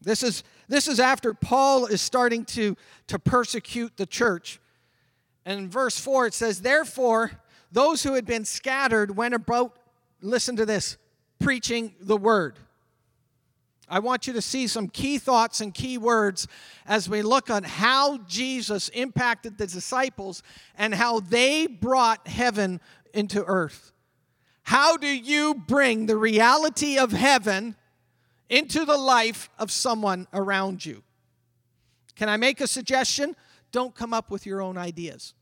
This 0.00 0.22
is, 0.22 0.44
this 0.68 0.88
is 0.88 1.00
after 1.00 1.34
Paul 1.34 1.86
is 1.86 2.00
starting 2.00 2.44
to, 2.46 2.76
to 3.08 3.18
persecute 3.18 3.96
the 3.96 4.06
church. 4.06 4.60
And 5.44 5.60
in 5.60 5.70
verse 5.70 5.98
4, 5.98 6.26
it 6.26 6.34
says, 6.34 6.60
Therefore, 6.60 7.32
those 7.72 8.02
who 8.02 8.14
had 8.14 8.26
been 8.26 8.44
scattered 8.44 9.16
went 9.16 9.34
about, 9.34 9.76
listen 10.20 10.56
to 10.56 10.66
this, 10.66 10.96
preaching 11.38 11.94
the 12.00 12.16
word. 12.16 12.58
I 13.88 13.98
want 13.98 14.26
you 14.26 14.32
to 14.32 14.42
see 14.42 14.66
some 14.66 14.88
key 14.88 15.18
thoughts 15.18 15.60
and 15.60 15.74
key 15.74 15.98
words 15.98 16.48
as 16.86 17.08
we 17.08 17.22
look 17.22 17.50
on 17.50 17.64
how 17.64 18.18
Jesus 18.26 18.88
impacted 18.90 19.58
the 19.58 19.66
disciples 19.66 20.42
and 20.76 20.94
how 20.94 21.20
they 21.20 21.66
brought 21.66 22.26
heaven 22.26 22.80
into 23.12 23.44
earth. 23.44 23.92
How 24.62 24.96
do 24.96 25.06
you 25.06 25.54
bring 25.54 26.06
the 26.06 26.16
reality 26.16 26.98
of 26.98 27.12
heaven 27.12 27.76
into 28.48 28.84
the 28.84 28.96
life 28.96 29.50
of 29.58 29.70
someone 29.70 30.26
around 30.32 30.84
you? 30.84 31.02
Can 32.16 32.28
I 32.28 32.36
make 32.36 32.60
a 32.60 32.66
suggestion? 32.66 33.36
Don't 33.72 33.94
come 33.94 34.14
up 34.14 34.30
with 34.30 34.46
your 34.46 34.62
own 34.62 34.78
ideas. 34.78 35.34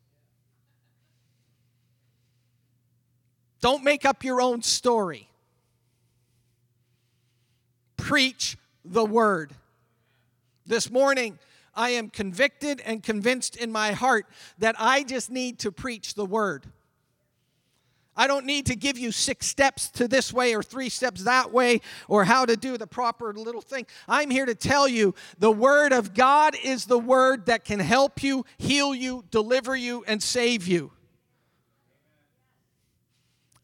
Don't 3.60 3.84
make 3.84 4.04
up 4.04 4.24
your 4.24 4.40
own 4.40 4.62
story 4.62 5.28
preach 8.12 8.58
the 8.84 9.06
word. 9.06 9.54
This 10.66 10.90
morning, 10.90 11.38
I 11.74 11.92
am 11.92 12.10
convicted 12.10 12.82
and 12.84 13.02
convinced 13.02 13.56
in 13.56 13.72
my 13.72 13.92
heart 13.92 14.26
that 14.58 14.74
I 14.78 15.02
just 15.02 15.30
need 15.30 15.60
to 15.60 15.72
preach 15.72 16.12
the 16.12 16.26
word. 16.26 16.66
I 18.14 18.26
don't 18.26 18.44
need 18.44 18.66
to 18.66 18.76
give 18.76 18.98
you 18.98 19.12
six 19.12 19.46
steps 19.46 19.88
to 19.92 20.08
this 20.08 20.30
way 20.30 20.54
or 20.54 20.62
three 20.62 20.90
steps 20.90 21.24
that 21.24 21.54
way 21.54 21.80
or 22.06 22.24
how 22.24 22.44
to 22.44 22.54
do 22.54 22.76
the 22.76 22.86
proper 22.86 23.32
little 23.32 23.62
thing. 23.62 23.86
I'm 24.06 24.28
here 24.28 24.44
to 24.44 24.54
tell 24.54 24.86
you 24.86 25.14
the 25.38 25.50
Word 25.50 25.94
of 25.94 26.12
God 26.12 26.54
is 26.62 26.84
the 26.84 26.98
Word 26.98 27.46
that 27.46 27.64
can 27.64 27.80
help 27.80 28.22
you, 28.22 28.44
heal 28.58 28.94
you, 28.94 29.24
deliver 29.30 29.74
you, 29.74 30.04
and 30.06 30.22
save 30.22 30.68
you. 30.68 30.92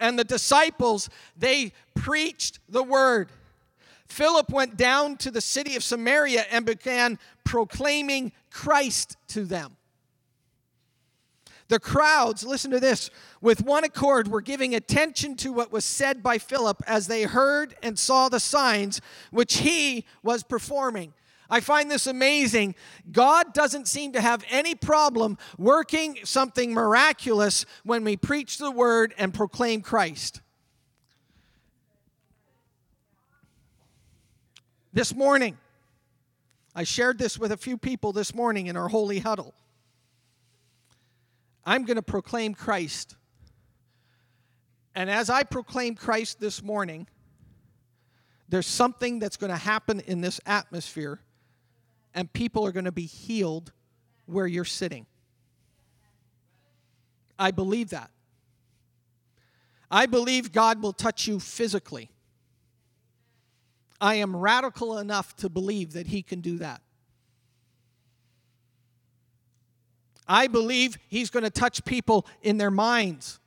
And 0.00 0.18
the 0.18 0.24
disciples, 0.24 1.10
they 1.36 1.72
preached 1.94 2.60
the 2.66 2.82
Word. 2.82 3.30
Philip 4.08 4.50
went 4.50 4.76
down 4.76 5.16
to 5.18 5.30
the 5.30 5.40
city 5.40 5.76
of 5.76 5.84
Samaria 5.84 6.44
and 6.50 6.64
began 6.64 7.18
proclaiming 7.44 8.32
Christ 8.50 9.16
to 9.28 9.44
them. 9.44 9.76
The 11.68 11.78
crowds, 11.78 12.44
listen 12.44 12.70
to 12.70 12.80
this, 12.80 13.10
with 13.42 13.62
one 13.62 13.84
accord 13.84 14.28
were 14.28 14.40
giving 14.40 14.74
attention 14.74 15.36
to 15.36 15.52
what 15.52 15.70
was 15.70 15.84
said 15.84 16.22
by 16.22 16.38
Philip 16.38 16.82
as 16.86 17.06
they 17.06 17.24
heard 17.24 17.76
and 17.82 17.98
saw 17.98 18.30
the 18.30 18.40
signs 18.40 19.02
which 19.30 19.58
he 19.58 20.06
was 20.22 20.42
performing. 20.42 21.12
I 21.50 21.60
find 21.60 21.90
this 21.90 22.06
amazing. 22.06 22.74
God 23.12 23.52
doesn't 23.52 23.88
seem 23.88 24.12
to 24.12 24.20
have 24.20 24.44
any 24.50 24.74
problem 24.74 25.36
working 25.58 26.18
something 26.24 26.72
miraculous 26.72 27.66
when 27.84 28.04
we 28.04 28.16
preach 28.16 28.58
the 28.58 28.70
word 28.70 29.14
and 29.18 29.32
proclaim 29.32 29.82
Christ. 29.82 30.40
This 34.98 35.14
morning, 35.14 35.56
I 36.74 36.82
shared 36.82 37.20
this 37.20 37.38
with 37.38 37.52
a 37.52 37.56
few 37.56 37.78
people 37.78 38.12
this 38.12 38.34
morning 38.34 38.66
in 38.66 38.76
our 38.76 38.88
holy 38.88 39.20
huddle. 39.20 39.54
I'm 41.64 41.84
going 41.84 41.98
to 41.98 42.02
proclaim 42.02 42.52
Christ. 42.52 43.14
And 44.96 45.08
as 45.08 45.30
I 45.30 45.44
proclaim 45.44 45.94
Christ 45.94 46.40
this 46.40 46.64
morning, 46.64 47.06
there's 48.48 48.66
something 48.66 49.20
that's 49.20 49.36
going 49.36 49.52
to 49.52 49.56
happen 49.56 50.00
in 50.00 50.20
this 50.20 50.40
atmosphere, 50.46 51.20
and 52.12 52.32
people 52.32 52.66
are 52.66 52.72
going 52.72 52.86
to 52.86 52.90
be 52.90 53.06
healed 53.06 53.70
where 54.26 54.48
you're 54.48 54.64
sitting. 54.64 55.06
I 57.38 57.52
believe 57.52 57.90
that. 57.90 58.10
I 59.92 60.06
believe 60.06 60.50
God 60.50 60.82
will 60.82 60.92
touch 60.92 61.28
you 61.28 61.38
physically. 61.38 62.10
I 64.00 64.16
am 64.16 64.36
radical 64.36 64.98
enough 64.98 65.34
to 65.36 65.48
believe 65.48 65.92
that 65.92 66.08
He 66.08 66.22
can 66.22 66.40
do 66.40 66.58
that. 66.58 66.82
I 70.28 70.46
believe 70.46 70.98
he's 71.08 71.30
going 71.30 71.44
to 71.44 71.50
touch 71.50 71.84
people 71.84 72.26
in 72.42 72.58
their 72.58 72.70
minds. 72.70 73.40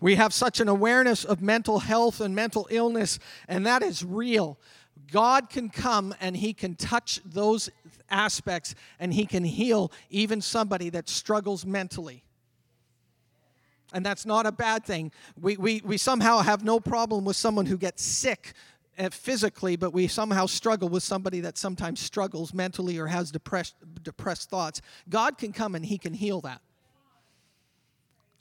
We 0.00 0.14
have 0.14 0.32
such 0.32 0.60
an 0.60 0.68
awareness 0.68 1.24
of 1.24 1.42
mental 1.42 1.80
health 1.80 2.20
and 2.20 2.34
mental 2.34 2.68
illness, 2.70 3.18
and 3.48 3.66
that 3.66 3.82
is 3.82 4.04
real. 4.04 4.56
God 5.10 5.50
can 5.50 5.68
come 5.68 6.14
and 6.20 6.36
He 6.36 6.54
can 6.54 6.76
touch 6.76 7.20
those 7.24 7.68
aspects 8.08 8.76
and 9.00 9.12
He 9.12 9.26
can 9.26 9.42
heal 9.42 9.90
even 10.10 10.40
somebody 10.40 10.90
that 10.90 11.08
struggles 11.08 11.66
mentally. 11.66 12.22
And 13.92 14.04
that's 14.04 14.26
not 14.26 14.46
a 14.46 14.52
bad 14.52 14.84
thing. 14.84 15.12
We, 15.40 15.56
we, 15.56 15.82
we 15.84 15.96
somehow 15.96 16.40
have 16.40 16.62
no 16.62 16.78
problem 16.78 17.24
with 17.24 17.36
someone 17.36 17.66
who 17.66 17.78
gets 17.78 18.02
sick 18.02 18.52
uh, 18.98 19.08
physically, 19.10 19.76
but 19.76 19.92
we 19.92 20.08
somehow 20.08 20.46
struggle 20.46 20.88
with 20.88 21.02
somebody 21.02 21.40
that 21.40 21.56
sometimes 21.56 22.00
struggles 22.00 22.52
mentally 22.52 22.98
or 22.98 23.06
has 23.06 23.30
depressed, 23.30 23.76
depressed 24.02 24.50
thoughts. 24.50 24.82
God 25.08 25.38
can 25.38 25.52
come 25.52 25.74
and 25.74 25.86
He 25.86 25.96
can 25.96 26.12
heal 26.12 26.40
that. 26.42 26.60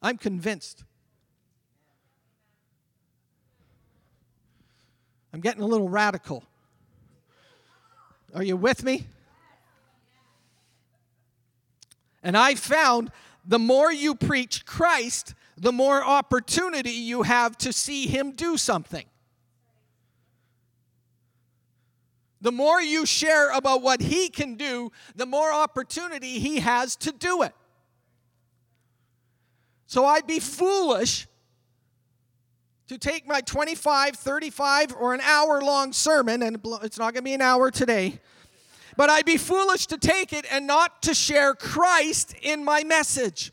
I'm 0.02 0.18
convinced. 0.18 0.84
I'm 5.34 5.42
getting 5.42 5.62
a 5.62 5.68
little 5.68 5.90
radical. 5.90 6.44
Are 8.34 8.44
you 8.44 8.58
with 8.58 8.84
me? 8.84 9.06
And 12.24 12.36
I 12.36 12.56
found 12.56 13.12
the 13.46 13.60
more 13.60 13.92
you 13.92 14.16
preach 14.16 14.66
Christ, 14.66 15.34
the 15.58 15.72
more 15.72 16.04
opportunity 16.04 16.92
you 16.92 17.24
have 17.24 17.58
to 17.58 17.74
see 17.74 18.08
Him 18.08 18.32
do 18.32 18.58
something. 18.58 19.06
The 22.40 22.52
more 22.52 22.80
you 22.80 23.08
share 23.08 23.52
about 23.52 23.82
what 23.82 24.00
He 24.00 24.30
can 24.30 24.56
do, 24.56 24.92
the 25.16 25.26
more 25.26 25.52
opportunity 25.52 26.40
He 26.40 26.60
has 26.60 26.96
to 26.98 27.12
do 27.12 27.42
it. 27.42 27.54
So 29.88 30.06
I'd 30.06 30.28
be 30.28 30.40
foolish 30.40 31.28
to 32.88 32.98
take 32.98 33.28
my 33.28 33.42
25, 33.42 34.16
35, 34.16 34.96
or 34.98 35.14
an 35.14 35.22
hour 35.22 35.62
long 35.62 35.92
sermon, 35.92 36.44
and 36.44 36.60
it's 36.84 37.00
not 37.00 37.14
going 37.14 37.16
to 37.16 37.22
be 37.24 37.34
an 37.34 37.42
hour 37.42 37.72
today, 37.72 38.20
but 38.96 39.10
I'd 39.10 39.26
be 39.26 39.38
foolish 39.38 39.88
to 39.88 39.98
take 39.98 40.34
it 40.34 40.46
and 40.52 40.68
not 40.68 41.02
to 41.04 41.14
share 41.14 41.56
Christ 41.56 42.36
in 42.42 42.64
my 42.64 42.84
message. 42.84 43.52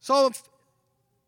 So, 0.00 0.30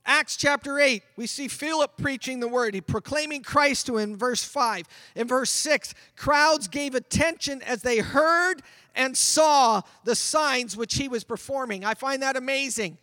Acts 0.04 0.36
chapter 0.36 0.80
8, 0.80 1.02
we 1.16 1.26
see 1.26 1.46
Philip 1.46 1.96
preaching 1.96 2.40
the 2.40 2.48
word. 2.48 2.74
He 2.74 2.80
proclaiming 2.80 3.42
Christ 3.42 3.86
to 3.86 3.98
him 3.98 4.12
in 4.12 4.16
verse 4.16 4.42
5. 4.42 4.86
In 5.14 5.28
verse 5.28 5.50
6, 5.50 5.94
crowds 6.16 6.66
gave 6.66 6.94
attention 6.94 7.62
as 7.62 7.82
they 7.82 7.98
heard 7.98 8.62
and 8.96 9.16
saw 9.16 9.82
the 10.04 10.16
signs 10.16 10.76
which 10.76 10.94
he 10.96 11.06
was 11.06 11.22
performing. 11.22 11.84
I 11.84 11.94
find 11.94 12.22
that 12.22 12.36
amazing. 12.36 12.98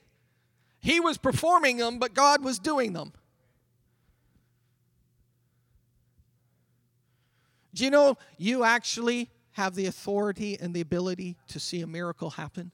He 0.82 1.00
was 1.00 1.18
performing 1.18 1.78
them, 1.78 2.00
but 2.00 2.14
God 2.14 2.44
was 2.44 2.60
doing 2.60 2.94
them. 2.94 3.14
Do 7.74 7.86
you 7.86 7.92
know 7.92 8.18
you 8.38 8.66
actually 8.66 9.30
have 9.52 9.76
the 9.76 9.86
authority 9.86 10.58
and 10.60 10.74
the 10.74 10.82
ability 10.82 11.38
to 11.48 11.60
see 11.60 11.82
a 11.82 11.88
miracle 11.88 12.32
happen? 12.32 12.72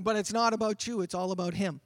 But 0.00 0.16
it's 0.16 0.32
not 0.32 0.52
about 0.52 0.86
you, 0.86 1.00
it's 1.00 1.14
all 1.14 1.32
about 1.32 1.54
Him. 1.54 1.80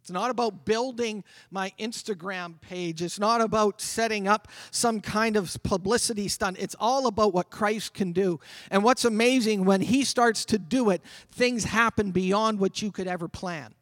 It's 0.00 0.10
not 0.10 0.30
about 0.30 0.66
building 0.66 1.24
my 1.50 1.72
Instagram 1.78 2.60
page. 2.60 3.00
It's 3.00 3.18
not 3.18 3.40
about 3.40 3.80
setting 3.80 4.28
up 4.28 4.48
some 4.70 5.00
kind 5.00 5.34
of 5.34 5.56
publicity 5.62 6.28
stunt. 6.28 6.58
It's 6.60 6.76
all 6.78 7.06
about 7.06 7.32
what 7.32 7.48
Christ 7.48 7.94
can 7.94 8.12
do. 8.12 8.38
And 8.70 8.84
what's 8.84 9.06
amazing, 9.06 9.64
when 9.64 9.80
He 9.80 10.04
starts 10.04 10.44
to 10.46 10.58
do 10.58 10.90
it, 10.90 11.00
things 11.32 11.64
happen 11.64 12.10
beyond 12.10 12.60
what 12.60 12.82
you 12.82 12.92
could 12.92 13.06
ever 13.06 13.28
plan. 13.28 13.74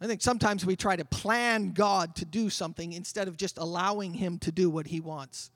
I 0.00 0.06
think 0.06 0.22
sometimes 0.22 0.64
we 0.64 0.76
try 0.76 0.96
to 0.96 1.04
plan 1.04 1.72
God 1.72 2.16
to 2.16 2.24
do 2.24 2.48
something 2.48 2.94
instead 2.94 3.28
of 3.28 3.36
just 3.36 3.58
allowing 3.58 4.14
Him 4.14 4.38
to 4.38 4.50
do 4.50 4.70
what 4.70 4.86
He 4.86 5.00
wants. 5.00 5.50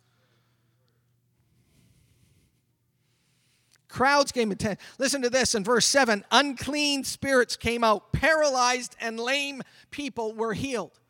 Crowds 3.96 4.30
came 4.30 4.52
attend. 4.52 4.76
Listen 4.98 5.22
to 5.22 5.30
this 5.30 5.54
in 5.54 5.64
verse 5.64 5.86
7 5.86 6.22
unclean 6.30 7.02
spirits 7.02 7.56
came 7.56 7.82
out, 7.82 8.12
paralyzed 8.12 8.94
and 9.00 9.18
lame 9.18 9.62
people 9.90 10.34
were 10.34 10.52
healed. 10.52 11.00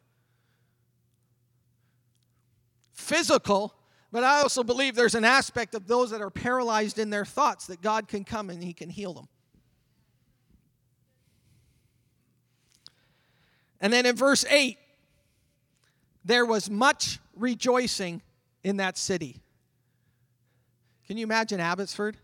Physical, 2.92 3.74
but 4.12 4.22
I 4.22 4.40
also 4.40 4.62
believe 4.62 4.94
there's 4.94 5.16
an 5.16 5.24
aspect 5.24 5.74
of 5.74 5.88
those 5.88 6.12
that 6.12 6.20
are 6.20 6.30
paralyzed 6.30 7.00
in 7.00 7.10
their 7.10 7.24
thoughts 7.24 7.66
that 7.66 7.82
God 7.82 8.06
can 8.06 8.22
come 8.22 8.50
and 8.50 8.62
He 8.62 8.72
can 8.72 8.88
heal 8.88 9.14
them. 9.14 9.26
And 13.80 13.92
then 13.92 14.06
in 14.06 14.14
verse 14.14 14.44
8, 14.48 14.78
there 16.24 16.46
was 16.46 16.70
much 16.70 17.18
rejoicing 17.34 18.22
in 18.62 18.76
that 18.76 18.96
city. 18.96 19.40
Can 21.08 21.16
you 21.16 21.24
imagine 21.24 21.58
Abbotsford? 21.58 22.16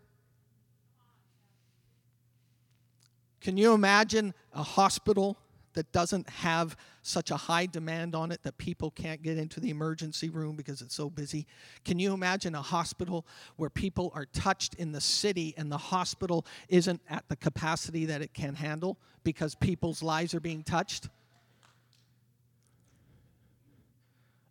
Can 3.43 3.57
you 3.57 3.75
imagine 3.75 4.35
a 4.53 4.63
hospital 4.63 5.37
that 5.75 5.91
doesn't 5.91 6.29
have 6.29 6.77
such 7.03 7.33
a 7.33 7.37
high 7.37 7.67
demand 7.67 8.15
on 8.15 8.31
it 8.31 8.41
that 8.45 8.57
people 8.57 8.93
can't 8.93 9.21
get 9.21 9.37
into 9.37 9.59
the 9.59 9.71
emergency 9.71 10.31
room 10.31 10.55
because 10.55 10.81
it's 10.81 10.95
so 10.95 11.11
busy? 11.11 11.47
Can 11.85 11.99
you 11.99 12.13
imagine 12.15 12.55
a 12.55 12.63
hospital 12.63 13.27
where 13.57 13.71
people 13.71 14.13
are 14.15 14.27
touched 14.27 14.75
in 14.75 14.93
the 14.93 15.01
city 15.01 15.55
and 15.57 15.73
the 15.73 15.79
hospital 15.79 16.47
isn't 16.69 17.01
at 17.11 17.25
the 17.29 17.35
capacity 17.35 18.05
that 18.05 18.23
it 18.23 18.33
can 18.33 18.55
handle 18.55 18.97
because 19.25 19.57
people's 19.57 20.05
lives 20.05 20.35
are 20.35 20.41
being 20.41 20.63
touched? 20.63 21.09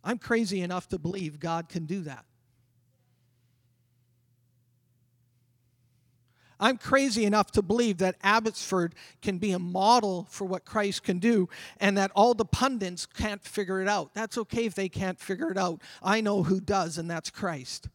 I'm 0.04 0.18
crazy 0.18 0.60
enough 0.60 0.88
to 0.88 0.98
believe 0.98 1.40
God 1.40 1.70
can 1.70 1.86
do 1.86 2.02
that. 2.02 2.26
I'm 6.62 6.78
crazy 6.78 7.24
enough 7.24 7.50
to 7.52 7.62
believe 7.62 7.98
that 7.98 8.14
Abbotsford 8.22 8.94
can 9.20 9.38
be 9.38 9.50
a 9.50 9.58
model 9.58 10.28
for 10.30 10.44
what 10.44 10.64
Christ 10.64 11.02
can 11.02 11.18
do 11.18 11.48
and 11.80 11.98
that 11.98 12.12
all 12.14 12.34
the 12.34 12.44
pundits 12.44 13.04
can't 13.04 13.42
figure 13.42 13.82
it 13.82 13.88
out. 13.88 14.14
That's 14.14 14.38
okay 14.38 14.66
if 14.66 14.76
they 14.76 14.88
can't 14.88 15.18
figure 15.18 15.50
it 15.50 15.58
out. 15.58 15.82
I 16.00 16.20
know 16.20 16.44
who 16.44 16.60
does, 16.60 16.98
and 16.98 17.10
that's 17.10 17.30
Christ. 17.30 17.88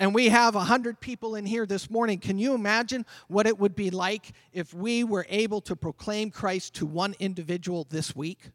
And 0.00 0.12
we 0.12 0.30
have 0.30 0.56
100 0.56 0.98
people 0.98 1.36
in 1.36 1.46
here 1.46 1.64
this 1.64 1.88
morning. 1.88 2.18
Can 2.18 2.38
you 2.38 2.54
imagine 2.54 3.06
what 3.28 3.46
it 3.46 3.56
would 3.56 3.76
be 3.76 3.90
like 3.90 4.32
if 4.52 4.74
we 4.74 5.04
were 5.04 5.26
able 5.28 5.60
to 5.60 5.76
proclaim 5.76 6.32
Christ 6.32 6.74
to 6.74 6.86
one 6.86 7.14
individual 7.20 7.86
this 7.88 8.16
week? 8.16 8.50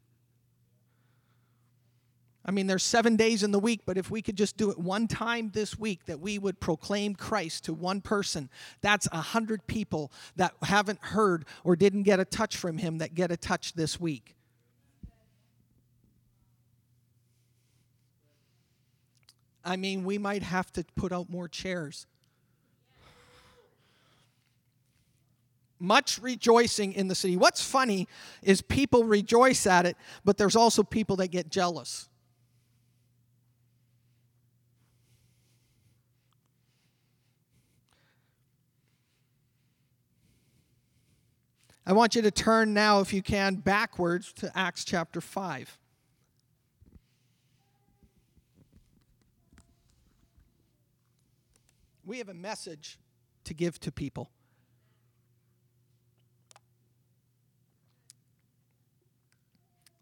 I 2.44 2.52
mean, 2.52 2.66
there's 2.66 2.82
seven 2.82 3.16
days 3.16 3.42
in 3.42 3.50
the 3.50 3.58
week, 3.58 3.82
but 3.84 3.98
if 3.98 4.10
we 4.10 4.22
could 4.22 4.36
just 4.36 4.56
do 4.56 4.70
it 4.70 4.78
one 4.78 5.06
time 5.06 5.50
this 5.52 5.78
week, 5.78 6.06
that 6.06 6.20
we 6.20 6.38
would 6.38 6.58
proclaim 6.58 7.14
Christ 7.14 7.64
to 7.64 7.74
one 7.74 8.00
person, 8.00 8.48
that's 8.80 9.06
a 9.12 9.20
hundred 9.20 9.66
people 9.66 10.10
that 10.36 10.54
haven't 10.62 11.00
heard 11.00 11.44
or 11.64 11.76
didn't 11.76 12.04
get 12.04 12.18
a 12.18 12.24
touch 12.24 12.56
from 12.56 12.78
him 12.78 12.98
that 12.98 13.14
get 13.14 13.30
a 13.30 13.36
touch 13.36 13.74
this 13.74 14.00
week. 14.00 14.36
I 19.62 19.76
mean, 19.76 20.04
we 20.04 20.16
might 20.16 20.42
have 20.42 20.72
to 20.72 20.84
put 20.96 21.12
out 21.12 21.28
more 21.28 21.46
chairs. 21.46 22.06
Much 25.78 26.18
rejoicing 26.18 26.94
in 26.94 27.08
the 27.08 27.14
city. 27.14 27.36
What's 27.36 27.62
funny 27.62 28.08
is 28.42 28.62
people 28.62 29.04
rejoice 29.04 29.66
at 29.66 29.86
it, 29.86 29.96
but 30.24 30.38
there's 30.38 30.56
also 30.56 30.82
people 30.82 31.16
that 31.16 31.28
get 31.28 31.50
jealous. 31.50 32.09
I 41.90 41.92
want 41.92 42.14
you 42.14 42.22
to 42.22 42.30
turn 42.30 42.72
now, 42.72 43.00
if 43.00 43.12
you 43.12 43.20
can, 43.20 43.56
backwards 43.56 44.32
to 44.34 44.56
Acts 44.56 44.84
chapter 44.84 45.20
5. 45.20 45.76
We 52.06 52.18
have 52.18 52.28
a 52.28 52.34
message 52.34 52.96
to 53.42 53.54
give 53.54 53.80
to 53.80 53.90
people. 53.90 54.30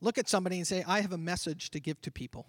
Look 0.02 0.18
at 0.18 0.28
somebody 0.28 0.58
and 0.58 0.66
say, 0.66 0.84
I 0.86 1.00
have 1.00 1.14
a 1.14 1.18
message 1.18 1.70
to 1.70 1.80
give 1.80 2.02
to 2.02 2.10
people. 2.10 2.48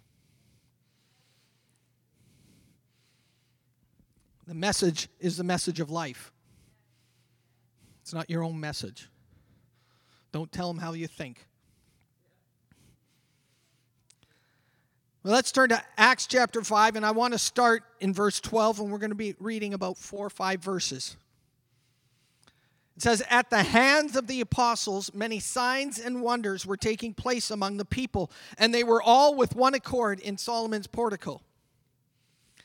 The 4.48 4.54
message 4.54 5.08
is 5.22 5.38
the 5.38 5.46
message 5.46 5.80
of 5.80 5.90
life, 5.90 6.34
it's 8.02 8.14
not 8.14 8.30
your 8.30 8.44
own 8.44 8.60
message. 8.60 9.08
Don't 10.32 10.52
tell 10.52 10.68
them 10.68 10.80
how 10.80 10.94
you 10.94 11.08
think. 11.08 11.46
Well, 15.24 15.34
let's 15.34 15.52
turn 15.52 15.70
to 15.70 15.84
Acts 15.98 16.28
chapter 16.28 16.62
5, 16.62 16.96
and 16.96 17.06
I 17.06 17.12
want 17.12 17.34
to 17.34 17.40
start 17.40 17.84
in 18.00 18.14
verse 18.14 18.40
12, 18.40 18.80
and 18.80 18.92
we're 18.92 19.00
going 19.00 19.10
to 19.10 19.16
be 19.16 19.36
reading 19.40 19.74
about 19.74 19.98
four 19.98 20.26
or 20.26 20.30
five 20.30 20.64
verses. 20.64 21.18
It 22.96 23.04
says, 23.04 23.24
At 23.30 23.50
the 23.50 23.64
hands 23.64 24.16
of 24.16 24.28
the 24.28 24.40
apostles, 24.42 25.14
many 25.14 25.40
signs 25.40 26.00
and 26.00 26.22
wonders 26.22 26.66
were 26.66 26.78
taking 26.78 27.14
place 27.14 27.52
among 27.52 27.78
the 27.78 27.86
people, 27.86 28.32
and 28.58 28.74
they 28.74 28.84
were 28.84 29.02
all 29.02 29.36
with 29.36 29.56
one 29.56 29.74
accord 29.74 30.20
in 30.20 30.38
Solomon's 30.38 30.88
portico. 30.88 31.42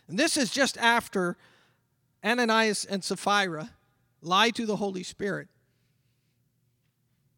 And 0.06 0.18
this 0.18 0.36
is 0.36 0.50
just 0.50 0.78
after 0.78 1.36
Ananias 2.24 2.84
and 2.84 3.02
Sapphira 3.02 3.70
lied 4.22 4.54
to 4.56 4.66
the 4.66 4.76
Holy 4.76 5.02
Spirit, 5.02 5.48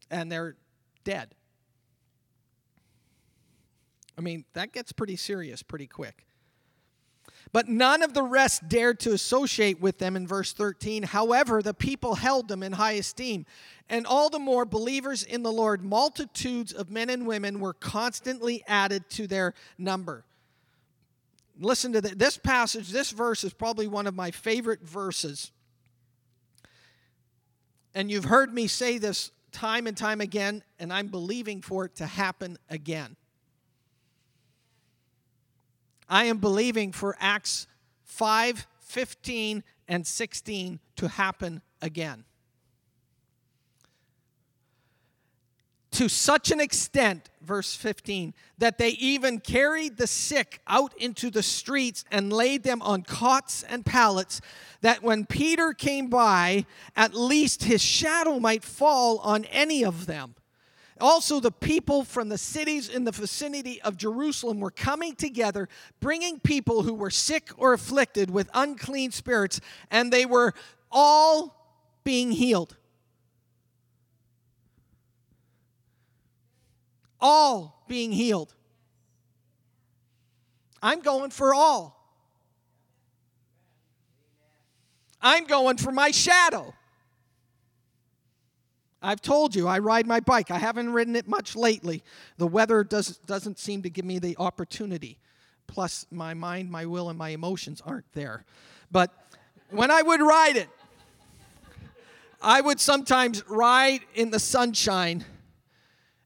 and 0.09 0.31
they're 0.31 0.55
dead. 1.03 1.33
I 4.17 4.21
mean, 4.21 4.45
that 4.53 4.73
gets 4.73 4.91
pretty 4.91 5.15
serious 5.15 5.61
pretty 5.61 5.87
quick. 5.87 6.25
But 7.51 7.69
none 7.69 8.01
of 8.03 8.13
the 8.13 8.23
rest 8.23 8.67
dared 8.67 8.99
to 9.01 9.13
associate 9.13 9.79
with 9.79 9.99
them 9.99 10.15
in 10.15 10.27
verse 10.27 10.53
13. 10.53 11.03
However, 11.03 11.61
the 11.61 11.73
people 11.73 12.15
held 12.15 12.47
them 12.47 12.61
in 12.61 12.73
high 12.73 12.93
esteem. 12.93 13.45
And 13.89 14.05
all 14.05 14.29
the 14.29 14.39
more 14.39 14.65
believers 14.65 15.23
in 15.23 15.43
the 15.43 15.51
Lord, 15.51 15.83
multitudes 15.83 16.73
of 16.73 16.91
men 16.91 17.09
and 17.09 17.25
women 17.25 17.59
were 17.59 17.73
constantly 17.73 18.63
added 18.67 19.09
to 19.11 19.27
their 19.27 19.53
number. 19.77 20.25
Listen 21.59 21.93
to 21.93 22.01
this 22.01 22.37
passage. 22.37 22.89
This 22.89 23.11
verse 23.11 23.43
is 23.43 23.53
probably 23.53 23.87
one 23.87 24.07
of 24.07 24.13
my 24.13 24.31
favorite 24.31 24.81
verses. 24.81 25.51
And 27.95 28.11
you've 28.11 28.25
heard 28.25 28.53
me 28.53 28.67
say 28.67 28.97
this 28.97 29.31
time 29.51 29.87
and 29.87 29.95
time 29.95 30.21
again, 30.21 30.63
and 30.79 30.91
I'm 30.91 31.07
believing 31.07 31.61
for 31.61 31.85
it 31.85 31.95
to 31.95 32.05
happen 32.05 32.57
again. 32.69 33.15
I 36.09 36.25
am 36.25 36.37
believing 36.37 36.91
for 36.91 37.15
Acts 37.19 37.67
5 38.05 38.67
15 38.79 39.63
and 39.89 40.07
16 40.07 40.79
to 40.95 41.07
happen 41.09 41.61
again. 41.81 42.23
To 45.97 46.07
such 46.07 46.51
an 46.51 46.59
extent, 46.59 47.27
verse 47.41 47.73
15, 47.73 48.35
that 48.59 48.77
they 48.77 48.89
even 48.89 49.39
carried 49.39 49.97
the 49.97 50.05
sick 50.05 50.61
out 50.67 50.95
into 50.99 51.31
the 51.31 51.41
streets 51.41 52.05
and 52.11 52.31
laid 52.31 52.61
them 52.61 52.83
on 52.83 53.01
cots 53.01 53.63
and 53.63 53.83
pallets, 53.83 54.39
that 54.81 55.01
when 55.01 55.25
Peter 55.25 55.73
came 55.73 56.07
by, 56.07 56.67
at 56.95 57.15
least 57.15 57.63
his 57.63 57.81
shadow 57.81 58.37
might 58.37 58.63
fall 58.63 59.17
on 59.23 59.45
any 59.45 59.83
of 59.83 60.05
them. 60.05 60.35
Also, 61.01 61.39
the 61.39 61.49
people 61.49 62.03
from 62.03 62.29
the 62.29 62.37
cities 62.37 62.89
in 62.89 63.03
the 63.03 63.11
vicinity 63.11 63.81
of 63.81 63.97
Jerusalem 63.97 64.59
were 64.59 64.69
coming 64.69 65.15
together, 65.15 65.67
bringing 65.99 66.39
people 66.39 66.83
who 66.83 66.93
were 66.93 67.09
sick 67.09 67.49
or 67.57 67.73
afflicted 67.73 68.29
with 68.29 68.51
unclean 68.53 69.09
spirits, 69.09 69.59
and 69.89 70.13
they 70.13 70.27
were 70.27 70.53
all 70.91 71.55
being 72.03 72.33
healed. 72.33 72.77
All 77.19 77.83
being 77.87 78.11
healed. 78.11 78.53
I'm 80.81 81.01
going 81.01 81.31
for 81.31 81.53
all. 81.53 81.97
I'm 85.21 85.45
going 85.45 85.77
for 85.77 85.91
my 85.91 86.11
shadow. 86.11 86.73
I've 89.01 89.21
told 89.21 89.55
you, 89.55 89.67
I 89.67 89.79
ride 89.79 90.07
my 90.07 90.19
bike. 90.19 90.51
I 90.51 90.57
haven't 90.57 90.91
ridden 90.91 91.15
it 91.15 91.27
much 91.27 91.55
lately. 91.55 92.03
The 92.37 92.47
weather 92.47 92.83
does, 92.83 93.17
doesn't 93.19 93.59
seem 93.59 93.83
to 93.83 93.89
give 93.89 94.05
me 94.05 94.19
the 94.19 94.35
opportunity. 94.37 95.19
Plus, 95.67 96.05
my 96.11 96.33
mind, 96.33 96.71
my 96.71 96.85
will, 96.85 97.09
and 97.09 97.17
my 97.17 97.29
emotions 97.29 97.81
aren't 97.85 98.11
there. 98.13 98.45
But 98.91 99.11
when 99.69 99.91
I 99.91 100.01
would 100.01 100.21
ride 100.21 100.55
it, 100.55 100.69
I 102.41 102.61
would 102.61 102.79
sometimes 102.79 103.43
ride 103.47 104.01
in 104.13 104.29
the 104.31 104.39
sunshine 104.39 105.25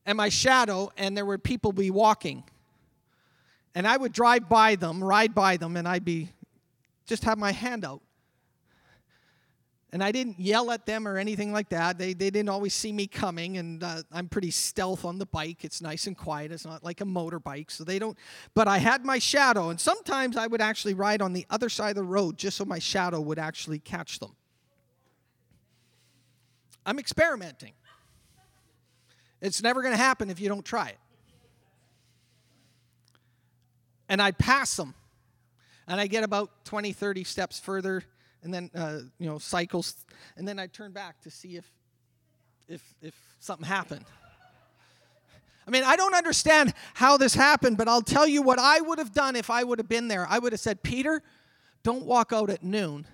and 0.06 0.18
my 0.18 0.30
shadow, 0.30 0.92
and 0.98 1.16
there 1.16 1.26
would 1.26 1.44
people 1.44 1.72
be 1.72 1.92
walking. 1.92 2.44
And 3.76 3.88
I 3.88 3.98
would 3.98 4.12
drive 4.12 4.50
by 4.50 4.76
them, 4.76 5.04
ride 5.04 5.34
by 5.34 5.58
them, 5.58 5.78
and 5.78 5.88
I'd 5.88 6.06
be 6.06 6.30
just 7.06 7.24
have 7.24 7.38
my 7.38 7.52
hand 7.52 7.86
out. 7.86 8.02
And 9.94 10.02
I 10.02 10.14
didn't 10.14 10.40
yell 10.40 10.72
at 10.72 10.86
them 10.86 11.06
or 11.06 11.18
anything 11.18 11.52
like 11.52 11.68
that. 11.70 11.98
They, 11.98 12.14
they 12.14 12.30
didn't 12.30 12.48
always 12.48 12.74
see 12.74 12.94
me 12.94 13.08
coming, 13.08 13.58
and 13.58 13.84
uh, 13.84 14.04
I'm 14.14 14.30
pretty 14.30 14.52
stealth 14.52 15.04
on 15.04 15.20
the 15.20 15.26
bike. 15.26 15.66
It's 15.66 15.82
nice 15.82 16.08
and 16.08 16.18
quiet. 16.18 16.54
It's 16.54 16.66
not 16.66 16.82
like 16.82 17.02
a 17.02 17.06
motorbike, 17.06 17.70
so 17.70 17.84
they 17.84 18.00
don't. 18.00 18.18
But 18.54 18.70
I 18.70 18.78
had 18.78 19.04
my 19.04 19.20
shadow, 19.20 19.70
and 19.70 19.80
sometimes 19.80 20.38
I 20.38 20.48
would 20.48 20.62
actually 20.62 20.94
ride 20.94 21.22
on 21.22 21.34
the 21.34 21.46
other 21.50 21.68
side 21.68 21.90
of 21.90 21.96
the 21.96 22.04
road 22.04 22.38
just 22.38 22.56
so 22.56 22.64
my 22.64 22.80
shadow 22.80 23.20
would 23.20 23.40
actually 23.40 23.80
catch 23.80 24.20
them. 24.20 24.34
I'm 26.86 26.98
experimenting. 26.98 27.74
It's 29.42 29.62
never 29.62 29.82
going 29.82 29.94
to 29.94 30.02
happen 30.02 30.30
if 30.30 30.40
you 30.40 30.50
don't 30.50 30.66
try 30.66 30.90
it. 30.90 30.98
And 34.08 34.22
I 34.22 34.32
pass 34.32 34.76
them, 34.76 34.94
and 35.88 36.00
I 36.00 36.08
get 36.08 36.24
about 36.24 36.66
20, 36.66 36.92
30 36.92 37.24
steps 37.24 37.60
further 37.60 38.04
and 38.44 38.54
then 38.54 38.70
uh, 38.76 39.00
you 39.20 39.28
know 39.28 39.38
cycles, 39.38 39.96
and 40.36 40.48
then 40.48 40.60
I 40.60 40.68
turn 40.68 40.92
back 40.92 41.22
to 41.22 41.32
see 41.32 41.56
if 41.56 41.70
if 42.68 42.82
if 43.02 43.14
something 43.40 43.68
happened. 43.68 44.06
I 45.68 45.72
mean, 45.72 45.84
I 45.84 45.96
don't 45.96 46.16
understand 46.16 46.74
how 46.96 47.18
this 47.18 47.36
happened, 47.36 47.78
but 47.78 47.88
I'll 47.88 48.02
tell 48.02 48.28
you 48.28 48.42
what 48.42 48.58
I 48.58 48.82
would 48.82 48.98
have 48.98 49.14
done 49.14 49.36
if 49.36 49.50
I 49.50 49.64
would 49.64 49.78
have 49.78 49.88
been 49.88 50.08
there. 50.08 50.26
I 50.28 50.40
would 50.40 50.54
have 50.54 50.60
said, 50.60 50.82
Peter, 50.82 51.22
don't 51.84 52.04
walk 52.06 52.34
out 52.34 52.50
at 52.50 52.64
noon. 52.64 53.06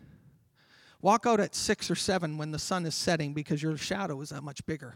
Walk 1.01 1.25
out 1.25 1.41
at 1.41 1.53
six 1.53 1.91
or 1.91 1.95
seven 1.95 2.37
when 2.37 2.51
the 2.51 2.57
sun 2.57 2.85
is 2.85 2.95
setting 2.95 3.33
because 3.33 3.61
your 3.61 3.75
shadow 3.75 4.21
is 4.21 4.29
that 4.29 4.43
much 4.43 4.65
bigger. 4.65 4.95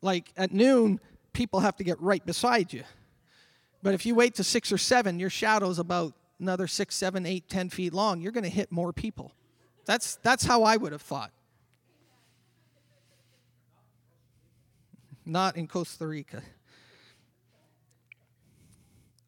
Like 0.00 0.32
at 0.36 0.52
noon, 0.52 1.00
people 1.32 1.60
have 1.60 1.76
to 1.76 1.84
get 1.84 2.00
right 2.00 2.24
beside 2.24 2.72
you. 2.72 2.84
But 3.82 3.94
if 3.94 4.04
you 4.06 4.14
wait 4.14 4.34
to 4.36 4.44
six 4.44 4.72
or 4.72 4.78
seven, 4.78 5.18
your 5.18 5.30
shadow's 5.30 5.78
about 5.78 6.14
another 6.40 6.66
six, 6.66 6.94
seven, 6.94 7.26
eight, 7.26 7.48
ten 7.48 7.68
feet 7.68 7.92
long, 7.92 8.20
you're 8.20 8.32
going 8.32 8.44
to 8.44 8.50
hit 8.50 8.70
more 8.72 8.92
people. 8.92 9.32
That's, 9.86 10.16
that's 10.16 10.44
how 10.44 10.64
I 10.64 10.76
would 10.76 10.92
have 10.92 11.02
thought. 11.02 11.32
Not 15.24 15.56
in 15.56 15.66
Costa 15.66 16.06
Rica. 16.06 16.42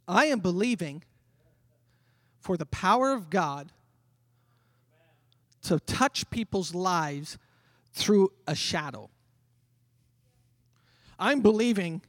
I 0.09 0.26
am 0.26 0.40
believing 0.40 1.04
for 2.40 2.56
the 2.56 2.66
power 2.66 3.12
of 3.12 3.30
God 3.30 3.70
to 5.62 5.78
touch 5.80 6.28
people's 6.30 6.74
lives 6.74 7.38
through 7.92 8.33
a 8.46 8.54
shadow. 8.54 9.11
I'm 11.20 11.40
believing 11.40 12.02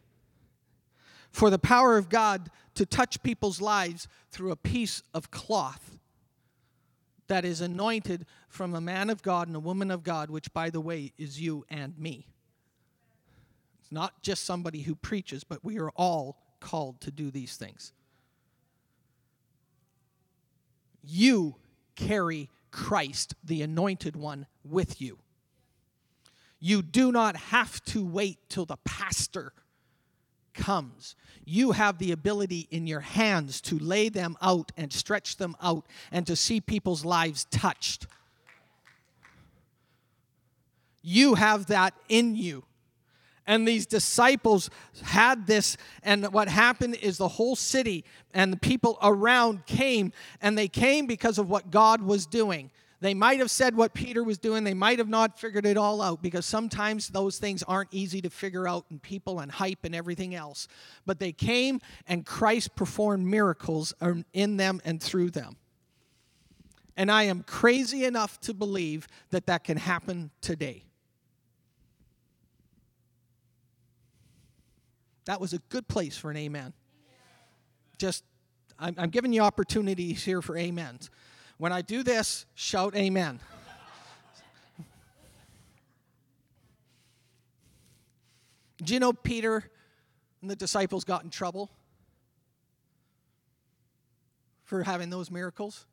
for 1.30 1.50
the 1.50 1.60
power 1.60 1.98
of 1.98 2.10
God 2.10 2.50
to 2.76 2.86
touch 2.86 3.22
people's 3.22 3.62
lives 3.62 4.08
through 4.32 4.52
a 4.52 4.56
piece 4.56 5.04
of 5.14 5.30
cloth 5.30 5.98
that 7.28 7.46
is 7.46 7.62
anointed 7.62 8.26
from 8.50 8.74
a 8.74 8.82
man 8.82 9.10
of 9.10 9.22
God 9.22 9.48
and 9.48 9.56
a 9.56 9.60
woman 9.60 9.92
of 9.92 10.04
God, 10.04 10.30
which, 10.30 10.52
by 10.54 10.70
the 10.70 10.82
way, 10.82 11.14
is 11.18 11.40
you 11.40 11.66
and 11.70 11.98
me. 11.98 12.28
It's 13.82 13.92
not 13.92 14.22
just 14.22 14.44
somebody 14.44 14.82
who 14.82 14.96
preaches, 14.96 15.44
but 15.44 15.64
we 15.64 15.80
are 15.80 15.92
all 15.92 16.38
called 16.60 17.00
to 17.02 17.12
do 17.12 17.32
these 17.32 17.56
things. 17.56 17.94
You 21.04 21.56
carry 21.96 22.50
Christ, 22.72 23.36
the 23.44 23.62
anointed 23.62 24.16
one, 24.16 24.46
with 24.64 25.02
you. 25.02 25.20
You 26.62 26.84
do 26.84 27.12
not 27.12 27.36
have 27.36 27.84
to 27.86 28.06
wait 28.06 28.38
till 28.48 28.66
the 28.66 28.78
pastor 28.86 29.52
comes, 30.54 31.16
you 31.46 31.72
have 31.72 31.98
the 31.98 32.12
ability 32.12 32.68
in 32.72 32.86
your 32.86 33.00
hands 33.00 33.62
to 33.62 33.80
lay 33.80 34.10
them 34.10 34.38
out 34.42 34.72
and 34.78 34.92
stretch 34.92 35.38
them 35.38 35.56
out 35.62 35.86
and 36.12 36.28
to 36.28 36.36
see 36.36 36.62
people's 36.62 37.04
lives 37.04 37.46
touched. 37.46 38.06
You 41.02 41.36
have 41.36 41.68
that 41.68 41.94
in 42.10 42.36
you. 42.36 42.64
And 43.48 43.68
these 43.68 43.88
disciples 43.88 44.70
had 45.02 45.48
this, 45.48 45.76
and 46.04 46.32
what 46.32 46.48
happened 46.48 46.96
is 47.02 47.18
the 47.18 47.28
whole 47.28 47.56
city 47.56 48.06
and 48.34 48.54
the 48.54 48.58
people 48.58 49.00
around 49.02 49.66
came, 49.66 50.14
and 50.42 50.58
they 50.58 50.68
came 50.68 51.08
because 51.08 51.40
of 51.40 51.50
what 51.50 51.72
God 51.72 52.04
was 52.04 52.28
doing. 52.28 52.70
They 53.02 53.16
might 53.16 53.40
have 53.40 53.50
said 53.50 53.76
what 53.76 53.96
Peter 53.96 54.24
was 54.24 54.38
doing. 54.38 54.64
They 54.64 54.76
might 54.76 55.00
have 55.00 55.10
not 55.10 55.40
figured 55.40 55.66
it 55.66 55.76
all 55.76 56.04
out 56.04 56.22
because 56.22 56.46
sometimes 56.46 57.08
those 57.08 57.40
things 57.40 57.64
aren't 57.64 57.92
easy 57.92 58.22
to 58.22 58.30
figure 58.30 58.68
out 58.68 58.86
and 58.92 59.02
people 59.02 59.40
and 59.40 59.52
hype 59.52 59.84
and 59.84 59.96
everything 59.96 60.36
else. 60.36 60.68
But 61.08 61.20
they 61.20 61.32
came 61.32 61.82
and 62.08 62.24
Christ 62.24 62.76
performed 62.76 63.26
miracles 63.26 63.92
in 64.34 64.58
them 64.58 64.82
and 64.86 65.02
through 65.02 65.32
them. 65.32 65.58
And 66.96 67.12
I 67.12 67.24
am 67.24 67.42
crazy 67.42 68.06
enough 68.06 68.40
to 68.42 68.54
believe 68.54 69.08
that 69.32 69.48
that 69.48 69.64
can 69.64 69.78
happen 69.78 70.30
today. 70.40 70.84
That 75.26 75.42
was 75.42 75.54
a 75.54 75.60
good 75.70 75.88
place 75.88 76.18
for 76.18 76.30
an 76.30 76.38
amen. 76.38 76.74
Just, 77.98 78.24
I'm, 78.78 78.94
I'm 79.00 79.10
giving 79.10 79.34
you 79.34 79.42
opportunities 79.42 80.24
here 80.24 80.44
for 80.44 80.56
amens. 80.56 81.10
When 81.62 81.72
I 81.72 81.84
do 81.84 82.02
this, 82.02 82.48
shout 82.56 82.96
amen. 82.96 83.40
Do 88.84 88.96
you 88.96 89.00
know 89.00 89.14
Peter 89.14 89.70
and 90.42 90.50
the 90.50 90.56
disciples 90.56 91.04
got 91.04 91.24
in 91.24 91.30
trouble 91.30 91.70
for 94.64 94.82
having 94.82 95.12
those 95.12 95.30
miracles? 95.30 95.86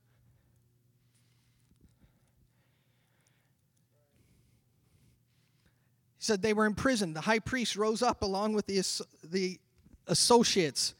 He 6.17 6.25
said 6.25 6.41
they 6.41 6.55
were 6.55 6.65
in 6.65 6.75
prison. 6.75 7.13
The 7.13 7.21
high 7.21 7.41
priest 7.41 7.77
rose 7.77 8.01
up 8.01 8.23
along 8.23 8.55
with 8.55 8.65
the, 8.65 8.83
the 9.23 9.61
associates, 10.07 10.95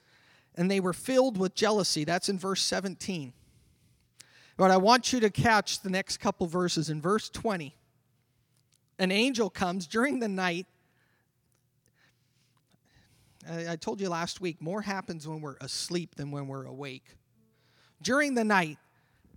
and 0.57 0.71
they 0.71 0.81
were 0.81 0.93
filled 0.93 1.39
with 1.39 1.55
jealousy. 1.55 2.05
That's 2.05 2.29
in 2.29 2.39
verse 2.39 2.63
17. 2.63 3.33
But 4.59 4.73
I 4.73 4.77
want 4.77 5.13
you 5.13 5.21
to 5.21 5.31
catch 5.31 5.81
the 5.83 5.89
next 5.89 6.19
couple 6.19 6.49
verses. 6.49 6.91
In 6.91 7.01
verse 7.01 7.31
20, 7.31 7.75
an 8.99 9.13
angel 9.13 9.49
comes 9.49 9.87
during 9.87 10.19
the 10.19 10.29
night. 10.29 10.67
I 13.49 13.77
told 13.77 14.01
you 14.01 14.11
last 14.11 14.41
week, 14.41 14.61
more 14.61 14.83
happens 14.83 15.29
when 15.29 15.41
we're 15.41 15.57
asleep 15.61 16.17
than 16.17 16.33
when 16.33 16.49
we're 16.49 16.67
awake. 16.67 17.05
During 18.03 18.35
the 18.35 18.43
night, 18.43 18.79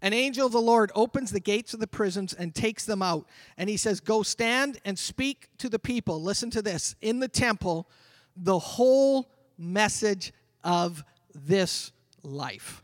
an 0.02 0.12
angel 0.12 0.48
of 0.48 0.54
the 0.54 0.60
Lord 0.60 0.92
opens 0.96 1.30
the 1.30 1.40
gates 1.40 1.76
of 1.76 1.80
the 1.80 1.88
prisons 1.88 2.34
and 2.34 2.56
takes 2.56 2.86
them 2.86 3.04
out. 3.04 3.28
And 3.58 3.70
he 3.70 3.78
says, 3.78 4.00
Go 4.00 4.24
stand 4.24 4.80
and 4.86 4.98
speak 4.98 5.50
to 5.60 5.70
the 5.70 5.78
people. 5.78 6.20
Listen 6.20 6.50
to 6.50 6.64
this 6.64 6.96
in 7.00 7.20
the 7.20 7.28
temple, 7.28 7.88
the 8.36 8.58
whole 8.58 9.30
message 9.56 10.34
of 10.64 11.04
this 11.36 11.92
life. 12.24 12.84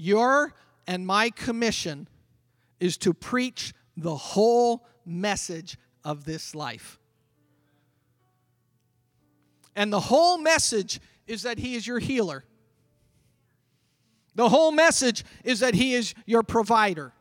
Your 0.00 0.54
and 0.86 1.04
my 1.04 1.30
commission 1.30 2.08
is 2.78 2.96
to 2.98 3.12
preach 3.12 3.74
the 3.96 4.14
whole 4.14 4.86
message 5.04 5.76
of 6.04 6.24
this 6.24 6.54
life. 6.54 7.00
And 9.74 9.92
the 9.92 10.00
whole 10.00 10.38
message 10.38 11.00
is 11.26 11.42
that 11.42 11.58
He 11.58 11.74
is 11.74 11.84
your 11.84 11.98
healer. 11.98 12.44
The 14.36 14.48
whole 14.48 14.70
message 14.70 15.24
is 15.42 15.60
that 15.60 15.74
He 15.74 15.94
is 15.94 16.14
your 16.26 16.44
provider. 16.44 17.12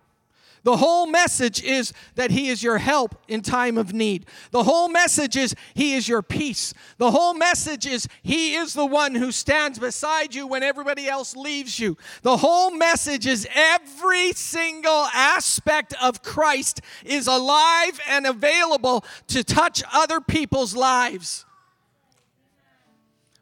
The 0.68 0.76
whole 0.76 1.08
message 1.08 1.64
is 1.64 1.94
that 2.16 2.30
He 2.30 2.50
is 2.50 2.62
your 2.62 2.78
help 2.78 3.16
in 3.30 3.40
time 3.40 3.78
of 3.78 3.94
need. 3.94 4.26
The 4.52 4.64
whole 4.64 4.90
message 4.90 5.38
is 5.38 5.56
He 5.74 5.94
is 5.94 6.10
your 6.10 6.22
peace. 6.22 6.74
The 6.98 7.10
whole 7.10 7.34
message 7.34 7.86
is 7.86 8.06
He 8.22 8.56
is 8.56 8.74
the 8.74 8.86
one 8.86 9.16
who 9.16 9.32
stands 9.32 9.80
beside 9.80 10.36
you 10.36 10.46
when 10.46 10.64
everybody 10.64 11.08
else 11.08 11.38
leaves 11.38 11.80
you. 11.80 11.96
The 12.22 12.36
whole 12.36 12.70
message 12.70 13.26
is 13.26 13.48
every 13.56 14.34
single 14.34 15.08
aspect 15.14 15.94
of 16.04 16.22
Christ 16.22 16.82
is 17.06 17.28
alive 17.28 18.02
and 18.10 18.28
available 18.28 19.06
to 19.28 19.46
touch 19.46 19.84
other 19.94 20.20
people's 20.20 20.76
lives. 20.76 21.46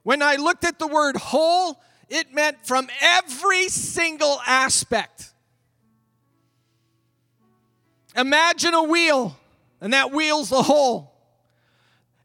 When 0.04 0.22
I 0.22 0.36
looked 0.36 0.64
at 0.64 0.78
the 0.78 0.86
word 0.86 1.18
whole, 1.18 1.82
it 2.08 2.36
meant 2.36 2.68
from 2.68 2.88
every 3.02 3.68
single 3.70 4.40
aspect. 4.46 5.32
Imagine 8.15 8.73
a 8.73 8.84
wheel, 8.84 9.38
and 9.82 9.93
that 9.93 10.12
wheel's 10.12 10.49
the 10.49 10.63
whole. 10.63 11.12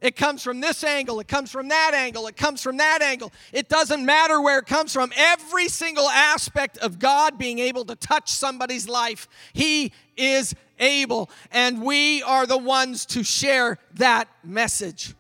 It 0.01 0.17
comes 0.17 0.43
from 0.43 0.61
this 0.61 0.83
angle, 0.83 1.21
it 1.21 1.29
comes 1.29 1.51
from 1.51 1.69
that 1.69 1.93
angle, 1.93 2.27
it 2.27 2.37
comes 2.37 2.63
from 2.63 2.79
that 2.79 3.03
angle. 3.03 3.33
It 3.53 3.69
doesn't 3.69 4.05
matter 4.05 4.41
where 4.41 4.59
it 4.59 4.67
comes 4.67 4.95
from. 4.95 5.13
Every 5.15 5.69
single 5.69 6.09
aspect 6.09 6.79
of 6.79 6.99
God 6.99 7.37
being 7.37 7.59
able 7.59 7.85
to 7.85 7.97
touch 7.97 8.31
somebody's 8.33 8.89
life, 8.89 9.29
He 9.53 9.93
is 10.17 10.55
able. 10.79 11.29
And 11.51 11.83
we 11.83 12.23
are 12.23 12.47
the 12.47 12.57
ones 12.57 13.05
to 13.07 13.23
share 13.23 13.79
that 13.95 14.29
message. 14.43 15.15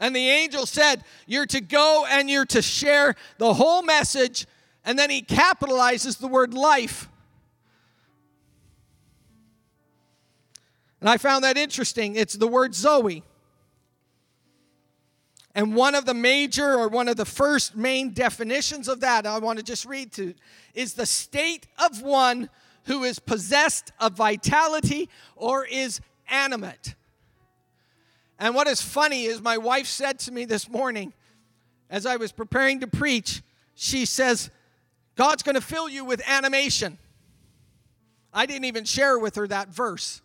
And 0.00 0.16
the 0.16 0.28
angel 0.28 0.66
said, 0.66 1.04
You're 1.26 1.46
to 1.46 1.60
go 1.60 2.06
and 2.08 2.28
you're 2.30 2.46
to 2.46 2.62
share 2.62 3.14
the 3.38 3.54
whole 3.54 3.82
message. 3.82 4.46
And 4.84 4.98
then 4.98 5.10
he 5.10 5.22
capitalizes 5.22 6.18
the 6.18 6.28
word 6.28 6.52
life. 6.54 7.08
And 11.00 11.08
I 11.08 11.16
found 11.16 11.44
that 11.44 11.56
interesting. 11.56 12.16
It's 12.16 12.34
the 12.34 12.48
word 12.48 12.74
Zoe. 12.74 13.22
And 15.54 15.76
one 15.76 15.94
of 15.94 16.04
the 16.04 16.14
major 16.14 16.74
or 16.74 16.88
one 16.88 17.08
of 17.08 17.16
the 17.16 17.24
first 17.24 17.76
main 17.76 18.12
definitions 18.12 18.88
of 18.88 19.00
that, 19.00 19.24
I 19.26 19.38
want 19.38 19.58
to 19.58 19.64
just 19.64 19.84
read 19.84 20.12
to, 20.12 20.34
is 20.74 20.94
the 20.94 21.06
state 21.06 21.66
of 21.78 22.02
one 22.02 22.50
who 22.86 23.04
is 23.04 23.18
possessed 23.18 23.92
of 24.00 24.14
vitality 24.14 25.08
or 25.36 25.64
is 25.64 26.00
animate. 26.28 26.94
And 28.38 28.54
what 28.54 28.66
is 28.66 28.82
funny 28.82 29.24
is 29.24 29.40
my 29.40 29.58
wife 29.58 29.86
said 29.86 30.18
to 30.20 30.32
me 30.32 30.44
this 30.44 30.68
morning, 30.68 31.12
as 31.88 32.04
I 32.04 32.16
was 32.16 32.32
preparing 32.32 32.80
to 32.80 32.86
preach, 32.86 33.42
she 33.74 34.04
says, 34.06 34.50
God's 35.16 35.42
going 35.42 35.54
to 35.54 35.60
fill 35.60 35.88
you 35.88 36.04
with 36.04 36.22
animation. 36.28 36.98
I 38.32 38.46
didn't 38.46 38.64
even 38.64 38.84
share 38.84 39.18
with 39.18 39.36
her 39.36 39.46
that 39.48 39.68
verse. 39.68 40.20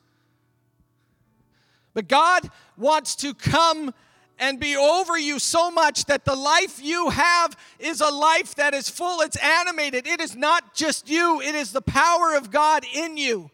But 1.93 2.07
God 2.07 2.49
wants 2.77 3.15
to 3.17 3.33
come 3.33 3.93
and 4.39 4.59
be 4.59 4.75
over 4.75 5.17
you 5.17 5.37
so 5.37 5.69
much 5.69 6.05
that 6.05 6.25
the 6.25 6.35
life 6.35 6.81
you 6.81 7.09
have 7.09 7.57
is 7.77 8.01
a 8.01 8.09
life 8.09 8.55
that 8.55 8.73
is 8.73 8.89
full, 8.89 9.21
it's 9.21 9.35
animated. 9.37 10.07
It 10.07 10.21
is 10.21 10.35
not 10.35 10.73
just 10.73 11.09
you, 11.09 11.41
it 11.41 11.55
is 11.55 11.71
the 11.71 11.81
power 11.81 12.35
of 12.35 12.49
God 12.49 12.85
in 12.93 13.17
you. 13.17 13.51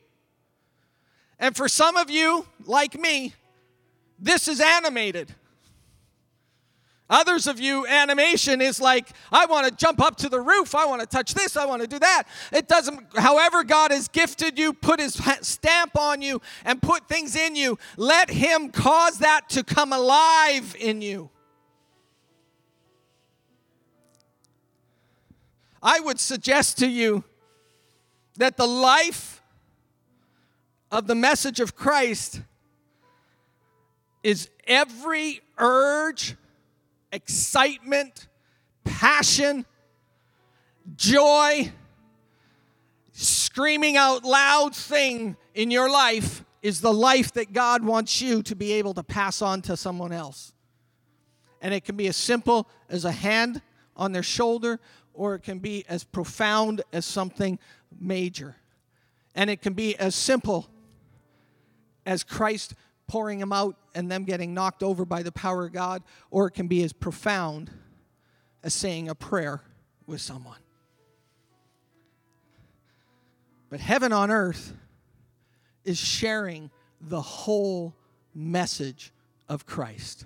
And 1.39 1.55
for 1.55 1.67
some 1.67 1.97
of 1.97 2.09
you, 2.09 2.45
like 2.65 2.97
me, 2.97 3.33
this 4.19 4.47
is 4.47 4.61
animated. 4.61 5.33
Others 7.07 7.45
of 7.45 7.59
you, 7.59 7.85
animation 7.85 8.61
is 8.61 8.81
like, 8.81 9.09
I 9.31 9.45
want 9.45 9.67
to 9.67 9.75
jump 9.75 10.01
up 10.01 10.15
to 10.17 10.29
the 10.29 10.41
roof. 10.41 10.73
I 10.73 10.85
want 10.85 11.01
to 11.01 11.07
touch 11.07 11.35
this. 11.35 11.55
I 11.55 11.65
want 11.65 11.83
to 11.83 11.87
do 11.87 11.99
that. 11.99 12.23
It 12.51 12.67
doesn't, 12.67 12.99
however, 13.15 13.63
God 13.63 13.91
has 13.91 14.07
gifted 14.07 14.57
you, 14.57 14.73
put 14.73 14.99
his 14.99 15.21
stamp 15.41 15.95
on 15.97 16.23
you, 16.23 16.41
and 16.63 16.81
put 16.81 17.07
things 17.07 17.35
in 17.35 17.55
you, 17.55 17.77
let 17.95 18.31
him 18.31 18.69
cause 18.69 19.19
that 19.19 19.49
to 19.49 19.63
come 19.63 19.93
alive 19.93 20.75
in 20.79 21.01
you. 21.03 21.29
I 25.83 25.99
would 25.99 26.19
suggest 26.19 26.79
to 26.79 26.87
you 26.87 27.23
that 28.37 28.57
the 28.57 28.65
life 28.65 29.43
of 30.91 31.05
the 31.05 31.13
message 31.13 31.59
of 31.59 31.75
Christ 31.75 32.41
is 34.23 34.49
every 34.65 35.41
urge, 35.59 36.35
excitement, 37.11 38.27
passion, 38.83 39.65
joy, 40.95 41.71
screaming 43.11 43.97
out 43.97 44.23
loud 44.23 44.75
thing 44.75 45.37
in 45.53 45.71
your 45.71 45.89
life 45.89 46.43
is 46.61 46.81
the 46.81 46.93
life 46.93 47.31
that 47.33 47.53
God 47.53 47.83
wants 47.83 48.21
you 48.21 48.41
to 48.43 48.55
be 48.55 48.73
able 48.73 48.93
to 48.95 49.03
pass 49.03 49.41
on 49.41 49.61
to 49.63 49.77
someone 49.77 50.11
else. 50.11 50.51
And 51.61 51.73
it 51.73 51.85
can 51.85 51.95
be 51.95 52.07
as 52.07 52.17
simple 52.17 52.67
as 52.89 53.05
a 53.05 53.11
hand 53.11 53.61
on 53.95 54.11
their 54.11 54.23
shoulder, 54.23 54.79
or 55.13 55.35
it 55.35 55.43
can 55.43 55.59
be 55.59 55.85
as 55.87 56.03
profound 56.03 56.81
as 56.91 57.05
something 57.05 57.59
major. 57.99 58.55
And 59.35 59.49
it 59.49 59.61
can 59.61 59.73
be 59.73 59.95
as 59.97 60.15
simple 60.15 60.67
as 62.05 62.23
Christ 62.23 62.73
pouring 63.07 63.39
them 63.39 63.53
out 63.53 63.77
and 63.95 64.11
them 64.11 64.25
getting 64.25 64.53
knocked 64.53 64.83
over 64.83 65.05
by 65.05 65.23
the 65.23 65.31
power 65.31 65.65
of 65.65 65.73
God, 65.73 66.03
or 66.29 66.47
it 66.47 66.51
can 66.51 66.67
be 66.67 66.83
as 66.83 66.93
profound 66.93 67.71
as 68.61 68.73
saying 68.73 69.09
a 69.09 69.15
prayer 69.15 69.61
with 70.05 70.21
someone. 70.21 70.59
But 73.69 73.79
heaven 73.79 74.13
on 74.13 74.29
earth 74.29 74.73
is 75.83 75.97
sharing 75.97 76.69
the 76.99 77.21
whole 77.21 77.95
message 78.33 79.13
of 79.47 79.65
Christ. 79.65 80.25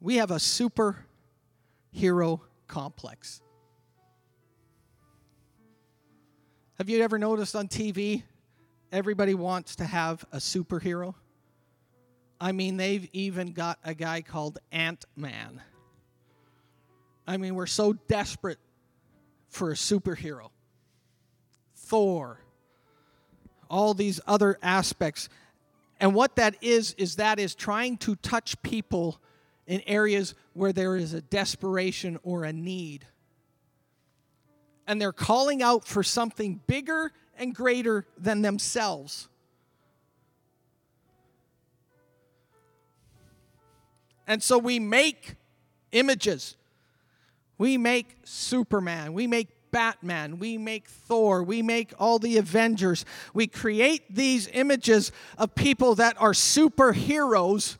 We 0.00 0.16
have 0.16 0.30
a 0.30 0.36
superhero 0.36 2.40
complex. 2.66 3.40
Have 6.78 6.88
you 6.88 7.04
ever 7.04 7.20
noticed 7.20 7.54
on 7.54 7.68
TV, 7.68 8.24
everybody 8.90 9.34
wants 9.34 9.76
to 9.76 9.84
have 9.84 10.24
a 10.32 10.38
superhero? 10.38 11.14
I 12.40 12.50
mean, 12.50 12.76
they've 12.76 13.08
even 13.12 13.52
got 13.52 13.78
a 13.84 13.94
guy 13.94 14.22
called 14.22 14.58
Ant 14.72 15.04
Man. 15.14 15.62
I 17.28 17.36
mean, 17.36 17.54
we're 17.54 17.66
so 17.66 17.92
desperate 17.92 18.58
for 19.50 19.70
a 19.70 19.74
superhero. 19.74 20.50
Thor, 21.76 22.40
all 23.70 23.94
these 23.94 24.20
other 24.26 24.58
aspects. 24.60 25.28
And 26.00 26.12
what 26.12 26.34
that 26.34 26.56
is, 26.60 26.94
is 26.98 27.16
that 27.16 27.38
is 27.38 27.54
trying 27.54 27.98
to 27.98 28.16
touch 28.16 28.60
people 28.62 29.20
in 29.68 29.80
areas 29.86 30.34
where 30.54 30.72
there 30.72 30.96
is 30.96 31.14
a 31.14 31.22
desperation 31.22 32.18
or 32.24 32.42
a 32.42 32.52
need. 32.52 33.06
And 34.86 35.00
they're 35.00 35.12
calling 35.12 35.62
out 35.62 35.86
for 35.86 36.02
something 36.02 36.60
bigger 36.66 37.12
and 37.38 37.54
greater 37.54 38.06
than 38.18 38.42
themselves. 38.42 39.28
And 44.26 44.42
so 44.42 44.58
we 44.58 44.78
make 44.78 45.34
images. 45.92 46.56
We 47.58 47.78
make 47.78 48.16
Superman. 48.24 49.12
We 49.12 49.26
make 49.26 49.48
Batman. 49.70 50.38
We 50.38 50.56
make 50.56 50.88
Thor. 50.88 51.42
We 51.42 51.60
make 51.60 51.92
all 51.98 52.18
the 52.18 52.38
Avengers. 52.38 53.04
We 53.32 53.46
create 53.46 54.02
these 54.14 54.48
images 54.52 55.12
of 55.36 55.54
people 55.54 55.96
that 55.96 56.16
are 56.20 56.32
superheroes 56.32 57.76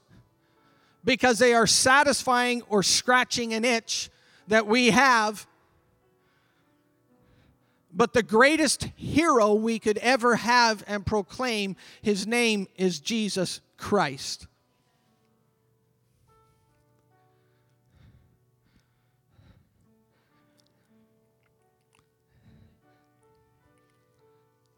because 1.05 1.39
they 1.39 1.55
are 1.55 1.67
satisfying 1.67 2.63
or 2.69 2.83
scratching 2.83 3.55
an 3.55 3.65
itch 3.65 4.11
that 4.49 4.67
we 4.67 4.91
have. 4.91 5.47
But 7.97 8.13
the 8.13 8.25
greatest 8.25 8.85
hero 8.97 9.55
we 9.55 9.79
could 9.79 9.99
ever 9.99 10.35
have 10.35 10.83
and 10.89 11.07
proclaim, 11.07 11.77
his 12.03 12.27
name 12.27 12.67
is 12.77 12.99
Jesus 12.99 13.61
Christ. 13.77 14.49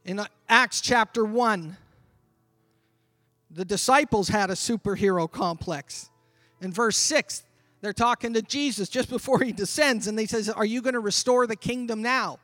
In 0.05 0.21
Acts 0.49 0.81
chapter 0.81 1.25
1, 1.25 1.77
the 3.51 3.65
disciples 3.65 4.29
had 4.29 4.51
a 4.51 4.55
superhero 4.55 5.29
complex. 5.29 6.11
In 6.61 6.71
verse 6.71 6.97
6, 6.99 7.43
they're 7.81 7.93
talking 7.93 8.35
to 8.35 8.43
Jesus 8.43 8.89
just 8.89 9.09
before 9.09 9.43
he 9.43 9.53
descends, 9.53 10.07
and 10.07 10.17
they 10.19 10.27
says, 10.27 10.49
Are 10.49 10.65
you 10.65 10.83
going 10.83 10.95
to 10.95 11.01
restore 11.01 11.47
the 11.47 11.57
kingdom 11.57 12.03
now? 12.03 12.39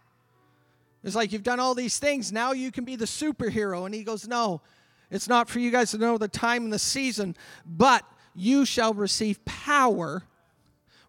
It's 1.04 1.16
like 1.16 1.32
you've 1.32 1.42
done 1.42 1.60
all 1.60 1.74
these 1.74 1.98
things, 1.98 2.32
now 2.32 2.52
you 2.52 2.70
can 2.70 2.84
be 2.84 2.96
the 2.96 3.06
superhero. 3.06 3.86
And 3.86 3.94
he 3.94 4.04
goes, 4.04 4.28
No, 4.28 4.62
it's 5.10 5.28
not 5.28 5.48
for 5.48 5.58
you 5.58 5.70
guys 5.70 5.90
to 5.90 5.98
know 5.98 6.18
the 6.18 6.28
time 6.28 6.64
and 6.64 6.72
the 6.72 6.78
season, 6.78 7.36
but 7.66 8.04
you 8.34 8.64
shall 8.64 8.94
receive 8.94 9.44
power 9.44 10.22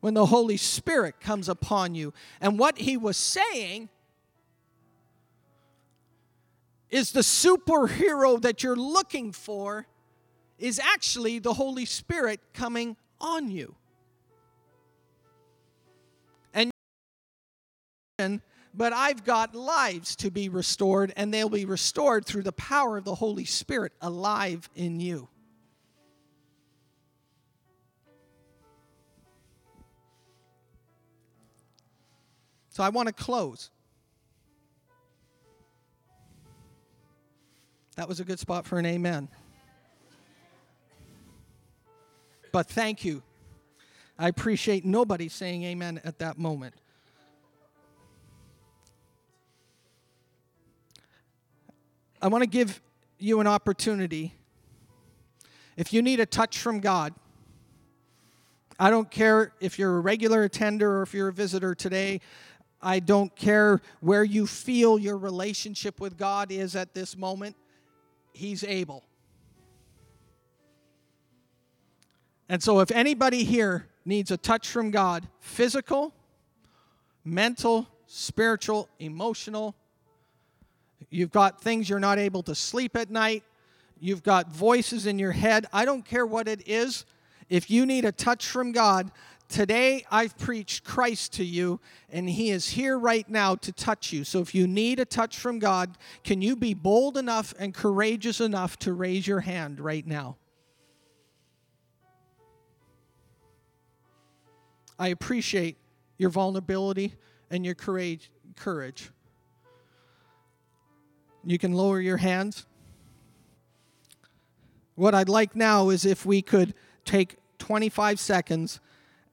when 0.02 0.14
the 0.14 0.26
Holy 0.26 0.58
Spirit 0.58 1.22
comes 1.22 1.48
upon 1.48 1.96
you. 1.96 2.14
And 2.42 2.60
what 2.60 2.78
he 2.78 2.98
was 2.98 3.16
saying 3.16 3.90
is 6.90 7.12
the 7.12 7.22
superhero 7.22 8.42
that 8.42 8.64
you're 8.64 8.76
looking 8.76 9.32
for 9.32 9.88
is 10.60 10.80
actually 10.80 11.40
the 11.40 11.54
Holy 11.54 11.86
Spirit 11.86 12.40
coming 12.54 12.98
on 13.22 13.50
you. 13.50 13.76
And 18.20 18.42
but 18.74 18.92
I've 18.92 19.24
got 19.24 19.54
lives 19.54 20.16
to 20.18 20.32
be 20.32 20.50
restored, 20.50 21.14
and 21.16 21.34
they'll 21.34 21.50
be 21.50 21.66
restored 21.66 22.26
through 22.26 22.44
the 22.44 22.52
power 22.54 22.98
of 22.98 23.06
the 23.06 23.16
Holy 23.16 23.46
Spirit 23.46 23.94
alive 24.02 24.70
in 24.76 25.00
you. 25.00 25.28
So 32.70 32.84
I 32.84 32.90
want 32.90 33.08
to 33.08 33.14
close. 33.14 33.70
That 37.96 38.08
was 38.08 38.20
a 38.20 38.24
good 38.24 38.40
spot 38.40 38.66
for 38.66 38.80
an 38.80 38.88
amen. 38.88 39.30
But 42.52 42.68
thank 42.68 43.06
you. 43.06 43.22
I 44.18 44.28
appreciate 44.28 44.86
nobody 44.86 45.28
saying 45.28 45.64
amen 45.64 46.02
at 46.04 46.18
that 46.20 46.40
moment. 46.40 46.74
I 52.24 52.28
want 52.28 52.42
to 52.42 52.50
give 52.50 52.82
you 53.20 53.42
an 53.42 53.48
opportunity. 53.48 54.34
If 55.76 55.92
you 55.92 56.02
need 56.02 56.22
a 56.22 56.26
touch 56.26 56.58
from 56.58 56.80
God, 56.80 57.14
I 58.80 58.90
don't 58.90 59.12
care 59.12 59.52
if 59.60 59.78
you're 59.78 59.98
a 59.98 60.00
regular 60.00 60.44
attender 60.44 61.00
or 61.00 61.02
if 61.02 61.14
you're 61.14 61.28
a 61.28 61.34
visitor 61.34 61.76
today. 61.76 62.22
I 62.82 63.02
don't 63.02 63.36
care 63.36 63.82
where 64.00 64.24
you 64.24 64.48
feel 64.48 64.98
your 64.98 65.18
relationship 65.18 66.00
with 66.00 66.18
God 66.18 66.50
is 66.50 66.78
at 66.78 66.94
this 66.94 67.18
moment. 67.18 67.58
He's 68.32 68.64
able. 68.64 69.04
And 72.48 72.64
so, 72.64 72.80
if 72.80 72.90
anybody 72.92 73.44
here 73.44 73.88
needs 74.06 74.32
a 74.32 74.38
touch 74.38 74.70
from 74.70 74.92
God, 74.92 75.28
physical, 75.42 76.14
mental, 77.26 77.90
spiritual, 78.08 78.88
emotional, 78.98 79.76
you've 81.14 81.32
got 81.32 81.62
things 81.62 81.90
you're 81.90 82.00
not 82.00 82.18
able 82.18 82.44
to 82.44 82.56
sleep 82.56 82.96
at 82.96 83.10
night, 83.10 83.44
you've 84.00 84.24
got 84.24 84.52
voices 84.52 85.06
in 85.06 85.20
your 85.20 85.32
head, 85.32 85.66
I 85.72 85.86
don't 85.86 86.06
care 86.06 86.26
what 86.26 86.48
it 86.48 86.68
is. 86.68 87.06
If 87.50 87.70
you 87.70 87.86
need 87.86 88.06
a 88.06 88.12
touch 88.12 88.48
from 88.48 88.72
God, 88.72 89.12
Today, 89.54 90.04
I've 90.10 90.36
preached 90.40 90.84
Christ 90.84 91.34
to 91.34 91.44
you, 91.44 91.80
and 92.12 92.28
He 92.28 92.50
is 92.50 92.70
here 92.70 92.98
right 92.98 93.30
now 93.30 93.54
to 93.58 93.72
touch 93.72 94.12
you. 94.12 94.24
So, 94.24 94.40
if 94.40 94.56
you 94.56 94.66
need 94.66 95.00
a 95.00 95.06
touch 95.06 95.38
from 95.38 95.60
God, 95.60 95.96
can 96.24 96.42
you 96.42 96.56
be 96.56 96.74
bold 96.74 97.18
enough 97.18 97.54
and 97.60 97.72
courageous 97.72 98.42
enough 98.42 98.80
to 98.80 98.94
raise 98.94 99.28
your 99.28 99.42
hand 99.42 99.80
right 99.80 100.08
now? 100.08 100.38
I 104.98 105.10
appreciate 105.10 105.78
your 106.18 106.32
vulnerability 106.32 107.14
and 107.52 107.64
your 107.64 107.76
courage. 107.76 108.32
courage. 108.56 109.12
You 111.46 111.58
can 111.58 111.74
lower 111.74 112.00
your 112.00 112.18
hands. 112.18 112.66
What 114.96 115.16
I'd 115.16 115.30
like 115.30 115.56
now 115.56 115.90
is 115.90 116.06
if 116.06 116.26
we 116.26 116.42
could 116.42 116.74
take 117.06 117.38
25 117.60 118.20
seconds 118.20 118.80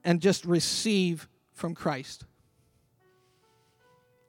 and 0.04 0.20
just 0.20 0.44
receive 0.44 1.28
from 1.52 1.74
Christ. 1.74 2.24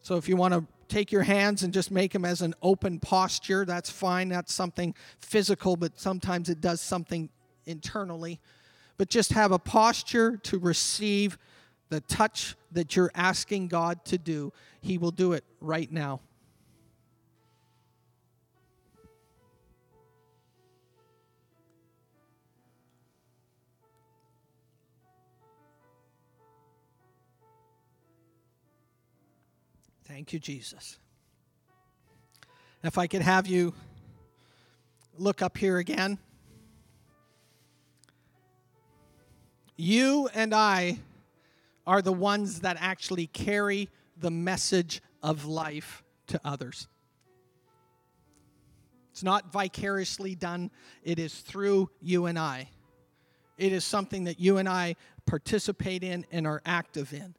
So 0.01 0.17
if 0.17 0.27
you 0.27 0.35
want 0.35 0.53
to 0.53 0.65
take 0.87 1.11
your 1.11 1.23
hands 1.23 1.63
and 1.63 1.73
just 1.73 1.89
make 1.89 2.11
them 2.11 2.25
as 2.25 2.41
an 2.41 2.53
open 2.61 2.99
posture, 2.99 3.63
that's 3.65 3.89
fine. 3.89 4.29
That's 4.29 4.53
something 4.53 4.93
physical, 5.19 5.75
but 5.75 5.99
sometimes 5.99 6.49
it 6.49 6.59
does 6.59 6.81
something 6.81 7.29
internally. 7.65 8.39
But 8.97 9.09
just 9.09 9.31
have 9.31 9.51
a 9.51 9.59
posture 9.59 10.37
to 10.37 10.59
receive 10.59 11.37
the 11.89 12.01
touch 12.01 12.55
that 12.71 12.95
you're 12.95 13.11
asking 13.15 13.69
God 13.69 14.03
to 14.05 14.17
do. 14.17 14.51
He 14.81 14.97
will 14.97 15.11
do 15.11 15.33
it 15.33 15.43
right 15.59 15.91
now. 15.91 16.19
Thank 30.11 30.33
you, 30.33 30.39
Jesus. 30.39 30.99
If 32.83 32.97
I 32.97 33.07
could 33.07 33.21
have 33.21 33.47
you 33.47 33.73
look 35.17 35.41
up 35.41 35.57
here 35.57 35.77
again. 35.77 36.17
You 39.77 40.29
and 40.33 40.53
I 40.53 40.99
are 41.87 42.01
the 42.01 42.11
ones 42.11 42.59
that 42.59 42.75
actually 42.81 43.27
carry 43.27 43.87
the 44.17 44.29
message 44.29 45.01
of 45.23 45.45
life 45.45 46.03
to 46.27 46.41
others. 46.43 46.89
It's 49.11 49.23
not 49.23 49.53
vicariously 49.53 50.35
done, 50.35 50.71
it 51.03 51.19
is 51.19 51.39
through 51.39 51.89
you 52.01 52.25
and 52.25 52.37
I. 52.37 52.69
It 53.57 53.71
is 53.71 53.85
something 53.85 54.25
that 54.25 54.41
you 54.41 54.57
and 54.57 54.67
I 54.67 54.97
participate 55.25 56.03
in 56.03 56.25
and 56.33 56.45
are 56.45 56.61
active 56.65 57.13
in. 57.13 57.33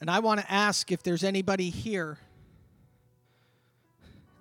And 0.00 0.10
I 0.10 0.20
want 0.20 0.40
to 0.40 0.50
ask 0.50 0.90
if 0.90 1.02
there's 1.02 1.24
anybody 1.24 1.70
here 1.70 2.18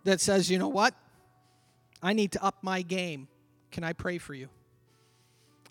that 0.05 0.21
says, 0.21 0.49
you 0.49 0.57
know 0.57 0.69
what? 0.69 0.93
I 2.01 2.13
need 2.13 2.31
to 2.33 2.43
up 2.43 2.63
my 2.63 2.81
game. 2.81 3.27
Can 3.71 3.83
I 3.83 3.93
pray 3.93 4.17
for 4.17 4.33
you? 4.33 4.47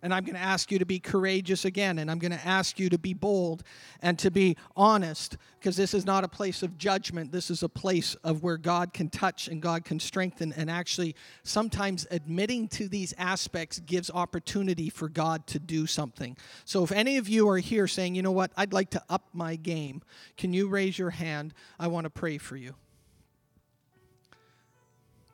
And 0.02 0.14
I'm 0.14 0.24
going 0.24 0.36
to 0.36 0.40
ask 0.40 0.70
you 0.70 0.78
to 0.78 0.86
be 0.86 1.00
courageous 1.00 1.64
again, 1.64 1.98
and 1.98 2.08
I'm 2.08 2.20
going 2.20 2.32
to 2.32 2.46
ask 2.46 2.78
you 2.78 2.88
to 2.90 2.98
be 2.98 3.14
bold 3.14 3.64
and 4.00 4.16
to 4.20 4.30
be 4.30 4.56
honest, 4.76 5.36
because 5.58 5.76
this 5.76 5.92
is 5.92 6.06
not 6.06 6.22
a 6.22 6.28
place 6.28 6.62
of 6.62 6.78
judgment. 6.78 7.32
This 7.32 7.50
is 7.50 7.64
a 7.64 7.68
place 7.68 8.14
of 8.22 8.44
where 8.44 8.58
God 8.58 8.92
can 8.92 9.08
touch 9.08 9.48
and 9.48 9.60
God 9.60 9.84
can 9.84 9.98
strengthen. 9.98 10.52
And 10.52 10.70
actually, 10.70 11.16
sometimes 11.42 12.06
admitting 12.12 12.68
to 12.68 12.88
these 12.88 13.12
aspects 13.18 13.80
gives 13.80 14.08
opportunity 14.08 14.88
for 14.88 15.08
God 15.08 15.46
to 15.48 15.58
do 15.58 15.86
something. 15.86 16.36
So 16.64 16.84
if 16.84 16.92
any 16.92 17.16
of 17.16 17.28
you 17.28 17.48
are 17.48 17.58
here 17.58 17.88
saying, 17.88 18.14
you 18.14 18.22
know 18.22 18.30
what, 18.30 18.52
I'd 18.56 18.72
like 18.72 18.90
to 18.90 19.02
up 19.08 19.24
my 19.32 19.56
game, 19.56 20.02
can 20.36 20.52
you 20.52 20.68
raise 20.68 20.96
your 20.96 21.10
hand? 21.10 21.54
I 21.78 21.88
want 21.88 22.04
to 22.04 22.10
pray 22.10 22.38
for 22.38 22.56
you. 22.56 22.76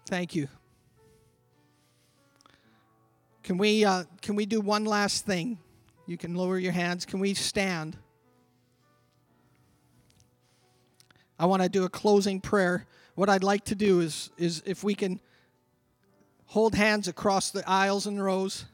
Thank 0.06 0.34
you. 0.34 0.48
Can 3.45 3.59
we, 3.59 3.84
uh, 3.84 4.05
can 4.22 4.36
we 4.36 4.47
do 4.47 4.61
one 4.62 4.86
last 4.86 5.26
thing? 5.26 5.59
You 6.07 6.16
can 6.16 6.34
lower 6.34 6.59
your 6.59 6.72
hands. 6.72 7.05
Can 7.05 7.20
we 7.20 7.34
stand? 7.34 7.95
I 11.38 11.45
want 11.45 11.62
to 11.62 11.68
do 11.68 11.84
a 11.84 11.90
closing 11.90 12.40
prayer. 12.40 12.86
What 13.16 13.28
I'd 13.28 13.45
like 13.45 13.64
to 13.66 13.74
do 13.74 14.01
is, 14.01 14.30
is 14.38 14.62
if 14.64 14.82
we 14.82 14.95
can 14.95 15.20
hold 16.47 16.74
hands 16.74 17.07
across 17.07 17.51
the 17.51 17.62
aisles 17.68 18.07
and 18.07 18.22
rows, 18.22 18.64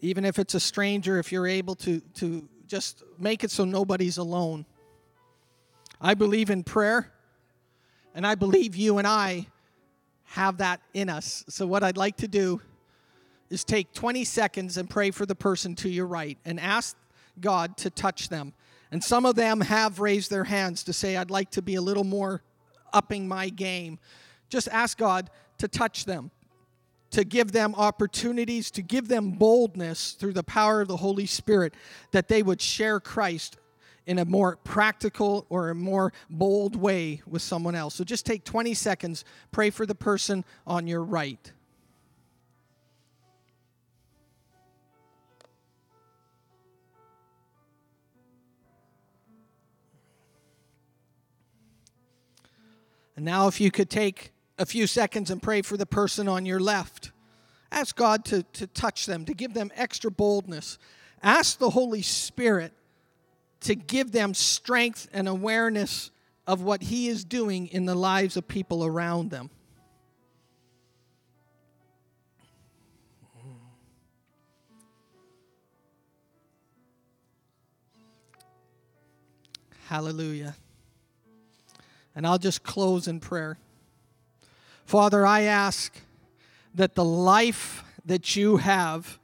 even 0.00 0.24
if 0.24 0.38
it's 0.38 0.54
a 0.54 0.60
stranger, 0.60 1.18
if 1.18 1.32
you're 1.32 1.46
able 1.46 1.74
to, 1.76 2.00
to 2.14 2.48
just 2.66 3.02
make 3.18 3.44
it 3.44 3.50
so 3.50 3.66
nobody's 3.66 4.16
alone. 4.16 4.64
I 6.00 6.14
believe 6.14 6.48
in 6.48 6.64
prayer, 6.64 7.12
and 8.14 8.26
I 8.26 8.36
believe 8.36 8.74
you 8.74 8.96
and 8.96 9.06
I 9.06 9.48
have 10.32 10.58
that 10.58 10.80
in 10.94 11.10
us. 11.10 11.44
So, 11.48 11.66
what 11.66 11.82
I'd 11.82 11.98
like 11.98 12.16
to 12.18 12.28
do 12.28 12.60
is 13.50 13.64
take 13.64 13.92
20 13.92 14.24
seconds 14.24 14.78
and 14.78 14.88
pray 14.88 15.10
for 15.10 15.26
the 15.26 15.34
person 15.34 15.74
to 15.76 15.90
your 15.90 16.06
right 16.06 16.38
and 16.46 16.58
ask 16.58 16.96
God 17.38 17.76
to 17.78 17.90
touch 17.90 18.30
them. 18.30 18.54
And 18.90 19.04
some 19.04 19.26
of 19.26 19.34
them 19.34 19.60
have 19.60 20.00
raised 20.00 20.30
their 20.30 20.44
hands 20.44 20.84
to 20.84 20.94
say, 20.94 21.18
I'd 21.18 21.30
like 21.30 21.50
to 21.50 21.60
be 21.60 21.74
a 21.74 21.82
little 21.82 22.04
more 22.04 22.42
upping 22.94 23.28
my 23.28 23.50
game. 23.50 23.98
Just 24.48 24.68
ask 24.68 24.96
God 24.96 25.28
to 25.58 25.68
touch 25.68 26.06
them, 26.06 26.30
to 27.10 27.24
give 27.24 27.52
them 27.52 27.74
opportunities, 27.74 28.70
to 28.70 28.80
give 28.80 29.08
them 29.08 29.32
boldness 29.32 30.12
through 30.12 30.32
the 30.32 30.42
power 30.42 30.80
of 30.80 30.88
the 30.88 30.96
Holy 30.96 31.26
Spirit 31.26 31.74
that 32.12 32.28
they 32.28 32.42
would 32.42 32.60
share 32.60 33.00
Christ 33.00 33.58
in 34.06 34.18
a 34.18 34.24
more 34.24 34.56
practical 34.64 35.46
or 35.48 35.70
a 35.70 35.74
more 35.74 36.12
bold 36.28 36.76
way 36.76 37.22
with 37.26 37.42
someone 37.42 37.74
else. 37.74 37.94
So 37.94 38.04
just 38.04 38.26
take 38.26 38.44
20 38.44 38.74
seconds, 38.74 39.24
pray 39.50 39.70
for 39.70 39.86
the 39.86 39.94
person 39.94 40.44
on 40.66 40.86
your 40.86 41.02
right. 41.02 41.52
And 53.14 53.26
now, 53.26 53.46
if 53.46 53.60
you 53.60 53.70
could 53.70 53.90
take 53.90 54.32
a 54.58 54.66
few 54.66 54.86
seconds 54.86 55.30
and 55.30 55.42
pray 55.42 55.62
for 55.62 55.76
the 55.76 55.86
person 55.86 56.28
on 56.28 56.46
your 56.46 56.58
left, 56.58 57.12
ask 57.70 57.94
God 57.94 58.24
to, 58.26 58.42
to 58.54 58.66
touch 58.66 59.06
them, 59.06 59.24
to 59.26 59.34
give 59.34 59.54
them 59.54 59.70
extra 59.76 60.10
boldness. 60.10 60.78
Ask 61.22 61.58
the 61.58 61.70
Holy 61.70 62.02
Spirit 62.02 62.72
to 63.62 63.74
give 63.74 64.12
them 64.12 64.34
strength 64.34 65.08
and 65.12 65.28
awareness 65.28 66.10
of 66.46 66.62
what 66.62 66.82
He 66.82 67.08
is 67.08 67.24
doing 67.24 67.68
in 67.68 67.84
the 67.84 67.94
lives 67.94 68.36
of 68.36 68.46
people 68.48 68.84
around 68.84 69.30
them. 69.30 69.50
Hallelujah. 79.86 80.56
And 82.16 82.26
I'll 82.26 82.38
just 82.38 82.62
close 82.62 83.06
in 83.06 83.20
prayer. 83.20 83.58
Father, 84.86 85.26
I 85.26 85.42
ask 85.42 85.94
that 86.74 86.94
the 86.94 87.04
life 87.04 87.84
that 88.06 88.34
you 88.34 88.56
have 88.56 89.18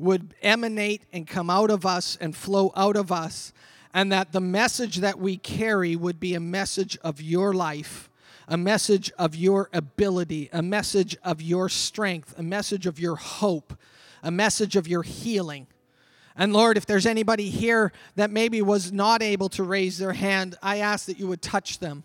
would 0.00 0.34
emanate 0.42 1.02
and 1.12 1.26
come 1.26 1.50
out 1.50 1.70
of 1.70 1.84
us 1.84 2.16
and 2.20 2.34
flow 2.34 2.72
out 2.74 2.96
of 2.96 3.12
us, 3.12 3.52
and 3.92 4.10
that 4.10 4.32
the 4.32 4.40
message 4.40 4.96
that 4.96 5.18
we 5.18 5.36
carry 5.36 5.96
would 5.96 6.18
be 6.18 6.34
a 6.34 6.40
message 6.40 6.96
of 7.02 7.20
your 7.20 7.52
life, 7.52 8.08
a 8.48 8.56
message 8.56 9.12
of 9.18 9.34
your 9.34 9.68
ability, 9.72 10.48
a 10.52 10.62
message 10.62 11.16
of 11.22 11.42
your 11.42 11.68
strength, 11.68 12.36
a 12.38 12.42
message 12.42 12.86
of 12.86 12.98
your 12.98 13.16
hope, 13.16 13.78
a 14.22 14.30
message 14.30 14.76
of 14.76 14.88
your 14.88 15.02
healing. 15.02 15.66
And 16.36 16.52
Lord, 16.52 16.76
if 16.76 16.86
there's 16.86 17.06
anybody 17.06 17.50
here 17.50 17.92
that 18.16 18.30
maybe 18.30 18.62
was 18.62 18.92
not 18.92 19.22
able 19.22 19.48
to 19.50 19.62
raise 19.62 19.98
their 19.98 20.12
hand, 20.12 20.56
I 20.62 20.78
ask 20.78 21.06
that 21.06 21.18
you 21.18 21.26
would 21.26 21.42
touch 21.42 21.80
them. 21.80 22.04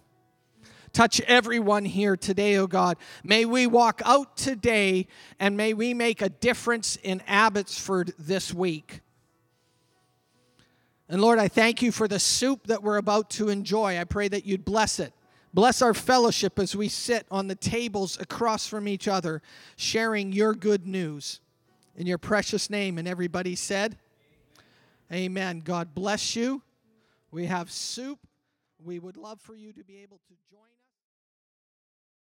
Touch 0.95 1.19
everyone 1.27 1.83
here 1.83 2.15
today, 2.15 2.55
oh 2.55 2.67
God. 2.67 2.95
May 3.21 3.43
we 3.43 3.67
walk 3.67 4.01
out 4.05 4.37
today 4.37 5.07
and 5.41 5.57
may 5.57 5.73
we 5.73 5.93
make 5.93 6.21
a 6.21 6.29
difference 6.29 6.95
in 6.95 7.21
Abbotsford 7.27 8.13
this 8.17 8.53
week. 8.53 9.01
And 11.09 11.21
Lord, 11.21 11.37
I 11.37 11.49
thank 11.49 11.81
you 11.81 11.91
for 11.91 12.07
the 12.07 12.17
soup 12.17 12.67
that 12.67 12.81
we're 12.81 12.95
about 12.95 13.29
to 13.31 13.49
enjoy. 13.49 13.99
I 13.99 14.05
pray 14.05 14.29
that 14.29 14.45
you'd 14.45 14.63
bless 14.63 15.01
it. 15.01 15.11
Bless 15.53 15.81
our 15.81 15.93
fellowship 15.93 16.57
as 16.59 16.77
we 16.77 16.87
sit 16.87 17.25
on 17.29 17.49
the 17.49 17.55
tables 17.55 18.17
across 18.17 18.65
from 18.65 18.87
each 18.87 19.09
other, 19.09 19.41
sharing 19.75 20.31
your 20.31 20.53
good 20.53 20.87
news. 20.87 21.41
In 21.97 22.07
your 22.07 22.17
precious 22.19 22.69
name. 22.69 22.97
And 22.97 23.05
everybody 23.05 23.55
said, 23.55 23.97
Amen. 25.11 25.59
God 25.59 25.93
bless 25.93 26.37
you. 26.37 26.61
We 27.31 27.47
have 27.47 27.69
soup. 27.69 28.19
We 28.81 28.97
would 28.99 29.17
love 29.17 29.41
for 29.41 29.55
you 29.55 29.73
to 29.73 29.83
be 29.83 29.97
able 29.97 30.21
to 30.29 30.33
join. 30.49 30.74